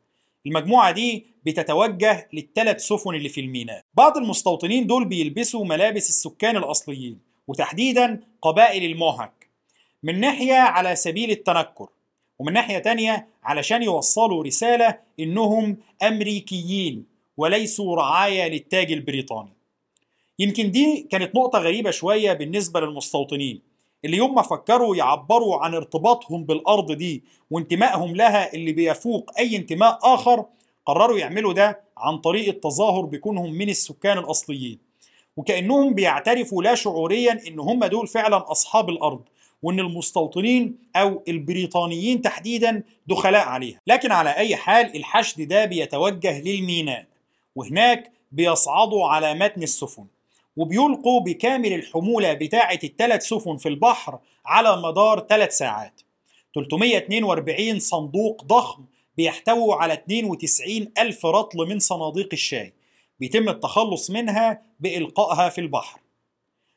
المجموعة 0.47 0.91
دي 0.93 1.27
بتتوجه 1.47 2.29
للثلاث 2.33 2.81
سفن 2.87 3.15
اللي 3.15 3.29
في 3.29 3.41
الميناء. 3.41 3.85
بعض 3.95 4.17
المستوطنين 4.17 4.87
دول 4.87 5.05
بيلبسوا 5.05 5.65
ملابس 5.65 6.09
السكان 6.09 6.57
الأصليين 6.57 7.32
وتحديدا 7.53 8.21
قبائل 8.43 8.85
الموهك 8.85 9.49
من 10.03 10.21
ناحية 10.21 10.55
على 10.55 10.97
سبيل 10.97 11.31
التنكر 11.31 11.89
ومن 12.39 12.53
ناحية 12.53 12.79
تانية 12.79 13.29
علشان 13.43 13.83
يوصلوا 13.83 14.45
رسالة 14.45 14.99
إنهم 15.21 15.77
أمريكيين 16.03 17.07
وليسوا 17.37 17.97
رعاية 17.97 18.49
للتاج 18.49 18.93
البريطاني. 18.93 19.53
يمكن 20.39 20.71
دي 20.71 21.07
كانت 21.11 21.35
نقطة 21.37 21.59
غريبة 21.59 21.91
شوية 21.91 22.33
بالنسبة 22.33 22.81
للمستوطنين 22.81 23.63
اللي 24.05 24.17
يوم 24.17 24.35
ما 24.35 24.43
فكروا 24.43 24.97
يعبروا 24.97 25.57
عن 25.57 25.75
ارتباطهم 25.75 26.45
بالأرض 26.45 26.93
دي 26.93 27.25
وانتمائهم 27.51 28.17
لها 28.17 28.55
اللي 28.55 28.73
بيفوق 28.73 29.31
أي 29.39 29.57
انتماء 29.57 29.99
آخر 30.03 30.45
قرروا 30.87 31.19
يعملوا 31.19 31.53
ده 31.53 31.81
عن 31.97 32.19
طريق 32.19 32.49
التظاهر 32.49 33.05
بكونهم 33.05 33.53
من 33.53 33.69
السكان 33.69 34.19
الأصليين. 34.19 34.92
وكأنهم 35.37 35.95
بيعترفوا 35.95 36.63
لا 36.63 36.75
شعوريا 36.75 37.41
إن 37.49 37.59
هم 37.61 37.85
دول 37.85 38.07
فعلا 38.07 38.51
أصحاب 38.53 38.89
الأرض 38.91 39.21
وإن 39.63 39.81
المستوطنين 39.81 40.79
أو 40.97 41.23
البريطانيين 41.29 42.23
تحديدا 42.23 42.83
دخلاء 43.07 43.49
عليها. 43.49 43.81
لكن 43.87 44.13
على 44.13 44.31
أي 44.31 44.57
حال 44.57 44.97
الحشد 44.97 45.43
ده 45.49 45.65
بيتوجه 45.65 46.41
للميناء 46.41 47.07
وهناك 47.57 48.13
بيصعدوا 48.33 49.07
على 49.09 49.35
متن 49.35 49.63
السفن 49.63 50.07
وبيلقوا 50.57 51.21
بكامل 51.21 51.73
الحمولة 51.73 52.33
بتاعة 52.33 52.79
الثلاث 52.85 53.23
سفن 53.27 53.57
في 53.57 53.69
البحر 53.69 54.19
على 54.47 54.77
مدار 54.77 55.27
ثلاث 55.29 55.57
ساعات. 55.57 56.01
342 56.55 57.79
صندوق 57.79 58.45
ضخم 58.45 58.85
بيحتووا 59.17 59.75
على 59.75 59.93
92 59.93 60.89
ألف 60.99 61.27
رطل 61.27 61.59
من 61.69 61.79
صناديق 61.79 62.29
الشاي. 62.33 62.73
بيتم 63.23 63.49
التخلص 63.49 64.11
منها 64.11 64.63
بإلقائها 64.81 65.49
في 65.49 65.61
البحر 65.61 66.01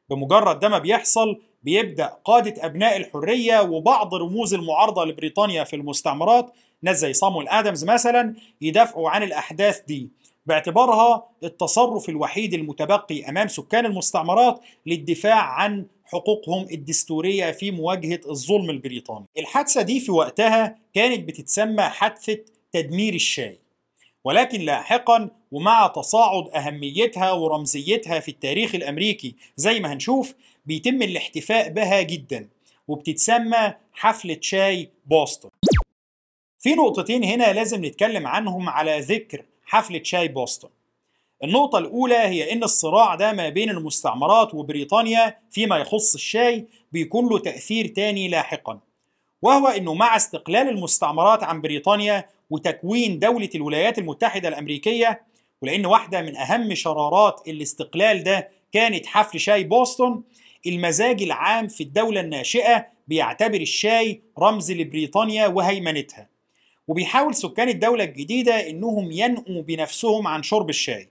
بمجرد 0.09 0.59
ده 0.59 0.69
ما 0.69 0.77
بيحصل 0.77 1.41
بيبدأ 1.63 2.05
قادة 2.25 2.65
أبناء 2.65 2.97
الحرية 2.97 3.61
وبعض 3.61 4.15
رموز 4.15 4.53
المعارضة 4.53 5.05
لبريطانيا 5.05 5.63
في 5.63 5.75
المستعمرات 5.75 6.53
ناس 6.81 6.97
زي 6.97 7.13
صامويل 7.13 7.47
آدمز 7.49 7.85
مثلا 7.85 8.35
يدافعوا 8.61 9.09
عن 9.09 9.23
الأحداث 9.23 9.81
دي 9.87 10.09
باعتبارها 10.45 11.27
التصرف 11.43 12.09
الوحيد 12.09 12.53
المتبقي 12.53 13.29
أمام 13.29 13.47
سكان 13.47 13.85
المستعمرات 13.85 14.59
للدفاع 14.85 15.41
عن 15.41 15.85
حقوقهم 16.03 16.67
الدستورية 16.71 17.51
في 17.51 17.71
مواجهة 17.71 18.19
الظلم 18.29 18.69
البريطاني. 18.69 19.25
الحادثة 19.39 19.81
دي 19.81 19.99
في 19.99 20.11
وقتها 20.11 20.75
كانت 20.93 21.27
بتتسمى 21.27 21.83
حادثة 21.83 22.37
تدمير 22.71 23.13
الشاي. 23.13 23.59
ولكن 24.23 24.61
لاحقا 24.61 25.29
ومع 25.55 25.87
تصاعد 25.87 26.49
أهميتها 26.49 27.31
ورمزيتها 27.31 28.19
في 28.19 28.29
التاريخ 28.29 28.75
الأمريكي 28.75 29.35
زي 29.55 29.79
ما 29.79 29.93
هنشوف 29.93 30.33
بيتم 30.65 31.01
الاحتفاء 31.01 31.69
بها 31.69 32.01
جدا 32.01 32.49
وبتتسمى 32.87 33.73
حفلة 33.93 34.37
شاي 34.41 34.89
بوسطن. 35.05 35.49
في 36.59 36.73
نقطتين 36.73 37.23
هنا 37.23 37.53
لازم 37.53 37.85
نتكلم 37.85 38.27
عنهم 38.27 38.69
على 38.69 38.99
ذكر 38.99 39.45
حفلة 39.65 40.01
شاي 40.03 40.27
بوسطن. 40.27 40.69
النقطة 41.43 41.77
الأولى 41.77 42.17
هي 42.17 42.51
إن 42.53 42.63
الصراع 42.63 43.15
ده 43.15 43.33
ما 43.33 43.49
بين 43.49 43.69
المستعمرات 43.69 44.53
وبريطانيا 44.53 45.37
فيما 45.51 45.77
يخص 45.77 46.13
الشاي 46.13 46.65
بيكون 46.91 47.29
له 47.29 47.39
تأثير 47.39 47.87
تاني 47.87 48.27
لاحقا 48.27 48.79
وهو 49.41 49.67
إنه 49.67 49.93
مع 49.93 50.15
استقلال 50.15 50.69
المستعمرات 50.69 51.43
عن 51.43 51.61
بريطانيا 51.61 52.29
وتكوين 52.49 53.19
دولة 53.19 53.49
الولايات 53.55 53.99
المتحدة 53.99 54.49
الأمريكية 54.49 55.21
ولأن 55.61 55.85
واحدة 55.85 56.21
من 56.21 56.35
أهم 56.35 56.73
شرارات 56.73 57.41
الاستقلال 57.47 58.23
ده 58.23 58.49
كانت 58.71 59.05
حفل 59.05 59.39
شاي 59.39 59.63
بوسطن 59.63 60.23
المزاج 60.67 61.23
العام 61.23 61.67
في 61.67 61.83
الدولة 61.83 62.21
الناشئة 62.21 62.87
بيعتبر 63.07 63.61
الشاي 63.61 64.21
رمز 64.39 64.71
لبريطانيا 64.71 65.47
وهيمنتها. 65.47 66.29
وبيحاول 66.87 67.35
سكان 67.35 67.69
الدولة 67.69 68.03
الجديدة 68.03 68.69
إنهم 68.69 69.11
ينقوا 69.11 69.61
بنفسهم 69.61 70.27
عن 70.27 70.43
شرب 70.43 70.69
الشاي. 70.69 71.09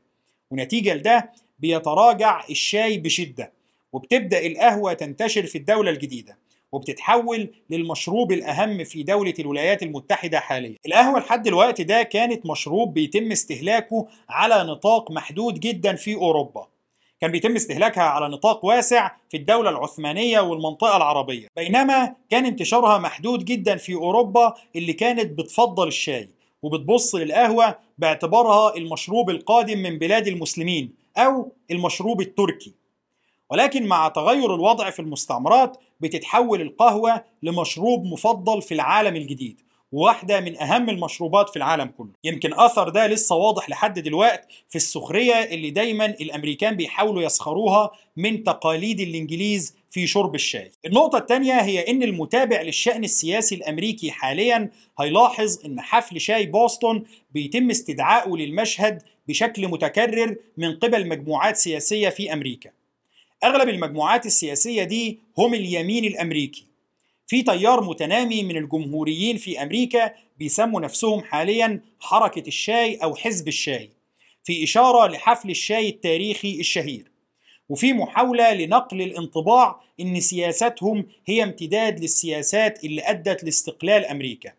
ونتيجة 0.51 0.95
لده 0.95 1.33
بيتراجع 1.59 2.45
الشاي 2.51 2.99
بشدة 2.99 3.53
وبتبدأ 3.93 4.47
القهوة 4.47 4.93
تنتشر 4.93 5.47
في 5.47 5.59
الدولة 5.59 5.91
الجديدة. 5.91 6.39
وبتتحول 6.75 7.49
للمشروب 7.71 8.33
الأهم 8.33 8.85
في 8.85 9.03
دولة 9.03 9.35
الولايات 9.39 9.83
المتحدة 9.83 10.41
حاليا. 10.41 10.77
القهوة 10.87 11.21
لحد 11.21 11.43
دلوقتي 11.43 11.85
ده 11.85 12.03
كانت 12.03 12.47
مشروب 12.47 12.95
بيتم 12.95 13.33
استهلاكه 13.33 14.07
على 14.29 14.65
نطاق 14.71 15.11
محدود 15.11 15.61
جدا 15.61 15.95
في 15.95 16.15
أوروبا. 16.15 16.67
كان 17.21 17.31
بيتم 17.31 17.55
استهلاكها 17.57 18.03
على 18.03 18.29
نطاق 18.29 18.65
واسع 18.65 19.11
في 19.31 19.37
الدولة 19.37 19.71
العثمانية 19.71 20.41
والمنطقة 20.41 20.97
العربية. 20.97 21.49
بينما 21.57 22.15
كان 22.31 22.47
انتشارها 22.47 22.99
محدود 22.99 23.45
جدا 23.45 23.77
في 23.77 23.95
أوروبا 23.95 24.55
اللي 24.77 24.93
كانت 24.93 25.39
بتفضل 25.39 25.89
الشاي 25.89 26.29
وبتبص 26.63 27.15
للقهوة 27.15 27.79
باعتبارها 27.99 28.77
المشروب 28.77 29.31
القادم 29.31 29.79
من 29.79 29.99
بلاد 29.99 30.27
المسلمين 30.27 30.93
أو 31.17 31.53
المشروب 31.71 32.21
التركي. 32.21 32.75
ولكن 33.55 33.87
مع 33.87 34.09
تغير 34.09 34.55
الوضع 34.55 34.91
في 34.91 35.01
المستعمرات 35.01 35.77
بتتحول 36.01 36.61
القهوة 36.61 37.25
لمشروب 37.43 38.05
مفضل 38.05 38.63
في 38.63 38.75
العالم 38.75 39.17
الجديد 39.17 39.61
وواحدة 39.93 40.41
من 40.41 40.57
أهم 40.59 40.91
المشروبات 40.91 41.51
في 41.51 41.57
العالم 41.57 41.87
كله. 41.99 42.11
يمكن 42.25 42.55
أثر 42.55 42.89
ده 42.89 43.07
لسه 43.07 43.35
واضح 43.37 43.71
لحد 43.71 43.99
دلوقت 43.99 44.49
في 44.69 44.77
السخرية 44.77 45.35
اللي 45.35 45.71
دايما 45.71 46.07
الأمريكان 46.07 46.77
بيحاولوا 46.77 47.23
يسخروها 47.23 47.91
من 48.17 48.45
تقاليد 48.45 49.01
الإنجليز 49.01 49.77
في 49.91 50.07
شرب 50.07 50.35
الشاي. 50.35 50.71
النقطة 50.87 51.19
الثانية 51.19 51.53
هي 51.53 51.91
إن 51.91 52.03
المتابع 52.03 52.63
للشأن 52.63 53.05
السياسي 53.05 53.55
الأمريكي 53.55 54.11
حاليا 54.11 54.71
هيلاحظ 55.01 55.65
إن 55.67 55.81
حفل 55.81 56.21
شاي 56.21 56.47
بوسطن 56.47 57.03
بيتم 57.31 57.71
استدعائه 57.71 58.31
للمشهد 58.37 59.03
بشكل 59.29 59.69
متكرر 59.69 60.37
من 60.57 60.77
قبل 60.77 61.09
مجموعات 61.09 61.57
سياسية 61.57 62.09
في 62.09 62.33
أمريكا. 62.33 62.71
أغلب 63.45 63.69
المجموعات 63.69 64.27
السياسية 64.27 64.85
دي 64.85 65.19
هم 65.39 65.55
اليمين 65.55 66.05
الأمريكي. 66.05 66.67
في 67.27 67.43
تيار 67.43 67.85
متنامي 67.85 68.43
من 68.43 68.57
الجمهوريين 68.57 69.37
في 69.37 69.63
أمريكا 69.63 70.15
بيسموا 70.39 70.81
نفسهم 70.81 71.25
حاليا 71.25 71.81
حركة 72.01 72.49
الشاي 72.49 72.97
أو 72.97 73.15
حزب 73.15 73.49
الشاي 73.49 73.91
في 74.45 74.65
إشارة 74.65 75.07
لحفل 75.07 75.51
الشاي 75.51 75.89
التاريخي 75.89 76.61
الشهير. 76.61 77.11
وفي 77.69 77.93
محاولة 77.93 78.55
لنقل 78.55 79.03
الانطباع 79.03 79.81
إن 80.01 80.21
سياساتهم 80.21 81.07
هي 81.27 81.43
امتداد 81.43 82.01
للسياسات 82.01 82.85
اللي 82.85 83.03
أدت 83.03 83.45
لاستقلال 83.45 84.05
أمريكا. 84.05 84.53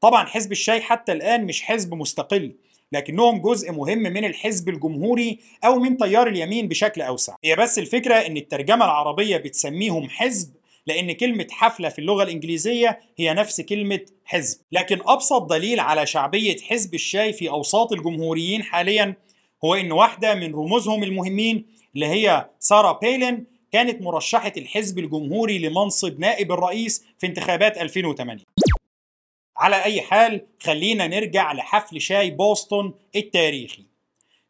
طبعا 0.00 0.24
حزب 0.24 0.52
الشاي 0.52 0.80
حتى 0.80 1.12
الآن 1.12 1.44
مش 1.44 1.62
حزب 1.62 1.94
مستقل 1.94 2.52
لكنهم 2.92 3.38
جزء 3.42 3.72
مهم 3.72 3.98
من 3.98 4.24
الحزب 4.24 4.68
الجمهوري 4.68 5.38
أو 5.64 5.78
من 5.78 5.96
تيار 5.96 6.26
اليمين 6.26 6.68
بشكل 6.68 7.02
أوسع. 7.02 7.34
هي 7.44 7.56
بس 7.56 7.78
الفكرة 7.78 8.14
إن 8.14 8.36
الترجمة 8.36 8.84
العربية 8.84 9.36
بتسميهم 9.36 10.08
حزب 10.08 10.48
لأن 10.86 11.12
كلمة 11.12 11.46
حفلة 11.50 11.88
في 11.88 11.98
اللغة 11.98 12.22
الإنجليزية 12.22 13.00
هي 13.16 13.34
نفس 13.34 13.60
كلمة 13.60 14.00
حزب. 14.24 14.58
لكن 14.72 14.98
أبسط 15.06 15.42
دليل 15.42 15.80
على 15.80 16.06
شعبية 16.06 16.56
حزب 16.56 16.94
الشاي 16.94 17.32
في 17.32 17.50
أوساط 17.50 17.92
الجمهوريين 17.92 18.62
حاليا 18.62 19.14
هو 19.64 19.74
إن 19.74 19.92
واحدة 19.92 20.34
من 20.34 20.54
رموزهم 20.54 21.02
المهمين 21.02 21.66
اللي 21.94 22.06
هي 22.06 22.46
سارة 22.60 22.98
بيلين 23.02 23.46
كانت 23.72 24.02
مرشحة 24.02 24.52
الحزب 24.56 24.98
الجمهوري 24.98 25.58
لمنصب 25.58 26.20
نائب 26.20 26.52
الرئيس 26.52 27.04
في 27.18 27.26
انتخابات 27.26 27.78
2008 27.78 28.44
على 29.58 29.84
أي 29.84 30.00
حال 30.00 30.46
خلينا 30.62 31.06
نرجع 31.06 31.52
لحفل 31.52 32.00
شاي 32.00 32.30
بوسطن 32.30 32.92
التاريخي. 33.16 33.84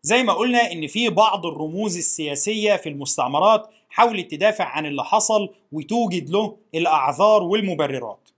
زي 0.03 0.23
ما 0.23 0.33
قلنا 0.33 0.73
إن 0.73 0.87
في 0.87 1.09
بعض 1.09 1.47
الرموز 1.47 1.97
السياسية 1.97 2.77
في 2.77 2.89
المستعمرات 2.89 3.71
حاولت 3.89 4.31
تدافع 4.31 4.65
عن 4.65 4.87
اللي 4.87 5.05
حصل 5.05 5.55
وتوجد 5.73 6.31
له 6.31 6.57
الأعذار 6.75 7.43
والمبررات. 7.43 8.29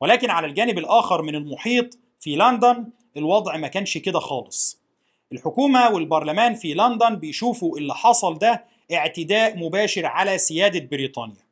ولكن 0.00 0.30
على 0.30 0.46
الجانب 0.46 0.78
الآخر 0.78 1.22
من 1.22 1.34
المحيط 1.34 1.98
في 2.20 2.36
لندن 2.36 2.86
الوضع 3.16 3.56
ما 3.56 3.68
كانش 3.68 3.98
كده 3.98 4.18
خالص. 4.18 4.80
الحكومة 5.32 5.90
والبرلمان 5.90 6.54
في 6.54 6.74
لندن 6.74 7.16
بيشوفوا 7.16 7.78
اللي 7.78 7.94
حصل 7.94 8.38
ده 8.38 8.64
اعتداء 8.92 9.56
مباشر 9.58 10.06
على 10.06 10.38
سيادة 10.38 10.88
بريطانيا. 10.90 11.45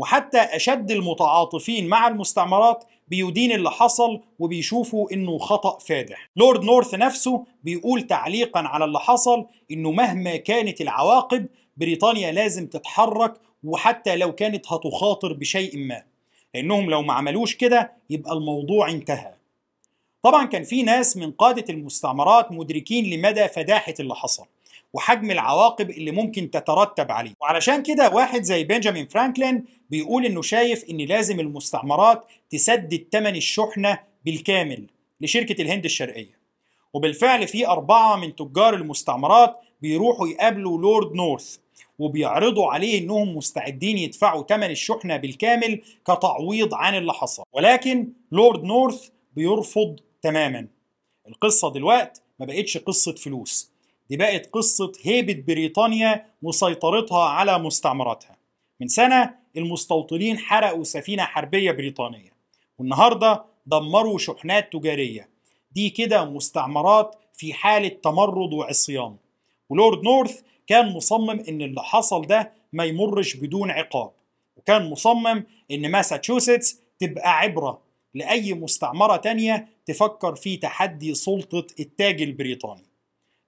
وحتى 0.00 0.38
أشد 0.38 0.90
المتعاطفين 0.90 1.88
مع 1.88 2.08
المستعمرات 2.08 2.84
بيدين 3.08 3.52
اللي 3.52 3.70
حصل 3.70 4.20
وبيشوفوا 4.38 5.12
إنه 5.12 5.38
خطأ 5.38 5.78
فادح. 5.78 6.30
لورد 6.36 6.64
نورث 6.64 6.94
نفسه 6.94 7.44
بيقول 7.64 8.02
تعليقا 8.02 8.60
على 8.60 8.84
اللي 8.84 8.98
حصل 8.98 9.46
إنه 9.70 9.90
مهما 9.90 10.36
كانت 10.36 10.80
العواقب 10.80 11.46
بريطانيا 11.76 12.32
لازم 12.32 12.66
تتحرك 12.66 13.34
وحتى 13.64 14.16
لو 14.16 14.34
كانت 14.34 14.72
هتخاطر 14.72 15.32
بشيء 15.32 15.78
ما. 15.78 16.02
لأنهم 16.54 16.90
لو 16.90 17.02
ما 17.02 17.12
عملوش 17.12 17.54
كده 17.54 17.92
يبقى 18.10 18.32
الموضوع 18.32 18.90
انتهى. 18.90 19.34
طبعا 20.22 20.46
كان 20.46 20.64
في 20.64 20.82
ناس 20.82 21.16
من 21.16 21.30
قادة 21.30 21.64
المستعمرات 21.74 22.52
مدركين 22.52 23.04
لمدى 23.04 23.48
فداحة 23.48 23.94
اللي 24.00 24.14
حصل. 24.14 24.44
وحجم 24.92 25.30
العواقب 25.30 25.90
اللي 25.90 26.10
ممكن 26.10 26.50
تترتب 26.50 27.10
عليه. 27.12 27.34
وعلشان 27.40 27.82
كده 27.82 28.10
واحد 28.10 28.42
زي 28.42 28.64
بنجامين 28.64 29.06
فرانكلين 29.06 29.64
بيقول 29.90 30.26
إنه 30.26 30.42
شايف 30.42 30.84
إن 30.90 30.96
لازم 30.96 31.40
المستعمرات 31.40 32.24
تسدد 32.50 33.06
ثمن 33.12 33.36
الشحنة 33.36 33.98
بالكامل 34.24 34.86
لشركة 35.20 35.62
الهند 35.62 35.84
الشرقية. 35.84 36.40
وبالفعل 36.94 37.48
في 37.48 37.66
أربعة 37.66 38.16
من 38.16 38.36
تجار 38.36 38.74
المستعمرات 38.74 39.56
بيروحوا 39.82 40.28
يقابلوا 40.28 40.78
لورد 40.78 41.14
نورث 41.14 41.56
وبيعرضوا 41.98 42.72
عليه 42.72 42.98
إنهم 42.98 43.36
مستعدين 43.36 43.98
يدفعوا 43.98 44.44
ثمن 44.48 44.70
الشحنة 44.70 45.16
بالكامل 45.16 45.82
كتعويض 46.06 46.74
عن 46.74 46.94
اللي 46.94 47.12
حصل. 47.12 47.42
ولكن 47.52 48.08
لورد 48.32 48.64
نورث 48.64 49.08
بيرفض 49.36 50.00
تماما. 50.22 50.66
القصة 51.28 51.72
دلوقت 51.72 52.22
ما 52.40 52.46
بقتش 52.46 52.78
قصة 52.78 53.14
فلوس. 53.14 53.69
دي 54.10 54.16
بقت 54.16 54.46
قصة 54.46 54.92
هيبة 55.02 55.44
بريطانيا 55.46 56.26
وسيطرتها 56.42 57.24
على 57.24 57.58
مستعمراتها. 57.58 58.36
من 58.80 58.88
سنة 58.88 59.34
المستوطنين 59.56 60.38
حرقوا 60.38 60.84
سفينة 60.84 61.22
حربية 61.22 61.72
بريطانية 61.72 62.32
والنهاردة 62.78 63.44
دمروا 63.66 64.18
شحنات 64.18 64.72
تجارية. 64.72 65.28
دي 65.72 65.90
كده 65.90 66.24
مستعمرات 66.24 67.16
في 67.32 67.52
حالة 67.52 67.88
تمرد 67.88 68.52
وعصيان. 68.52 69.16
ولورد 69.68 70.02
نورث 70.02 70.40
كان 70.66 70.92
مصمم 70.92 71.30
إن 71.48 71.62
اللي 71.62 71.82
حصل 71.82 72.22
ده 72.26 72.52
ما 72.72 72.84
يمرش 72.84 73.36
بدون 73.36 73.70
عقاب 73.70 74.10
وكان 74.56 74.90
مصمم 74.90 75.44
إن 75.70 75.90
ماساتشوستس 75.90 76.80
تبقى 76.98 77.38
عبرة 77.38 77.80
لأي 78.14 78.54
مستعمرة 78.54 79.16
تانية 79.16 79.68
تفكر 79.86 80.34
في 80.34 80.56
تحدي 80.56 81.14
سلطة 81.14 81.66
التاج 81.80 82.22
البريطاني. 82.22 82.89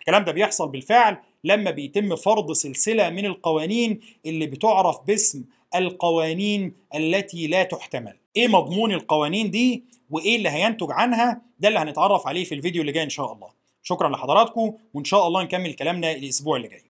الكلام 0.02 0.24
ده 0.24 0.32
بيحصل 0.32 0.68
بالفعل 0.68 1.16
لما 1.44 1.70
بيتم 1.70 2.16
فرض 2.16 2.52
سلسلة 2.52 3.10
من 3.10 3.26
القوانين 3.26 4.00
اللي 4.26 4.46
بتعرف 4.46 4.96
باسم 5.06 5.44
القوانين 5.74 6.74
التي 6.94 7.46
لا 7.46 7.62
تحتمل. 7.62 8.16
إيه 8.36 8.48
مضمون 8.48 8.92
القوانين 8.92 9.50
دي 9.50 9.84
وإيه 10.10 10.36
اللي 10.36 10.48
هينتج 10.48 10.86
عنها؟ 10.90 11.42
ده 11.58 11.68
اللي 11.68 11.78
هنتعرف 11.78 12.26
عليه 12.26 12.44
في 12.44 12.54
الفيديو 12.54 12.80
اللي 12.80 12.92
جاي 12.92 13.04
إن 13.04 13.10
شاء 13.10 13.32
الله. 13.32 13.48
شكرا 13.82 14.08
لحضراتكم 14.08 14.74
وإن 14.94 15.04
شاء 15.04 15.26
الله 15.26 15.42
نكمل 15.42 15.72
كلامنا 15.74 16.12
الأسبوع 16.12 16.56
اللي 16.56 16.68
جاي. 16.68 16.82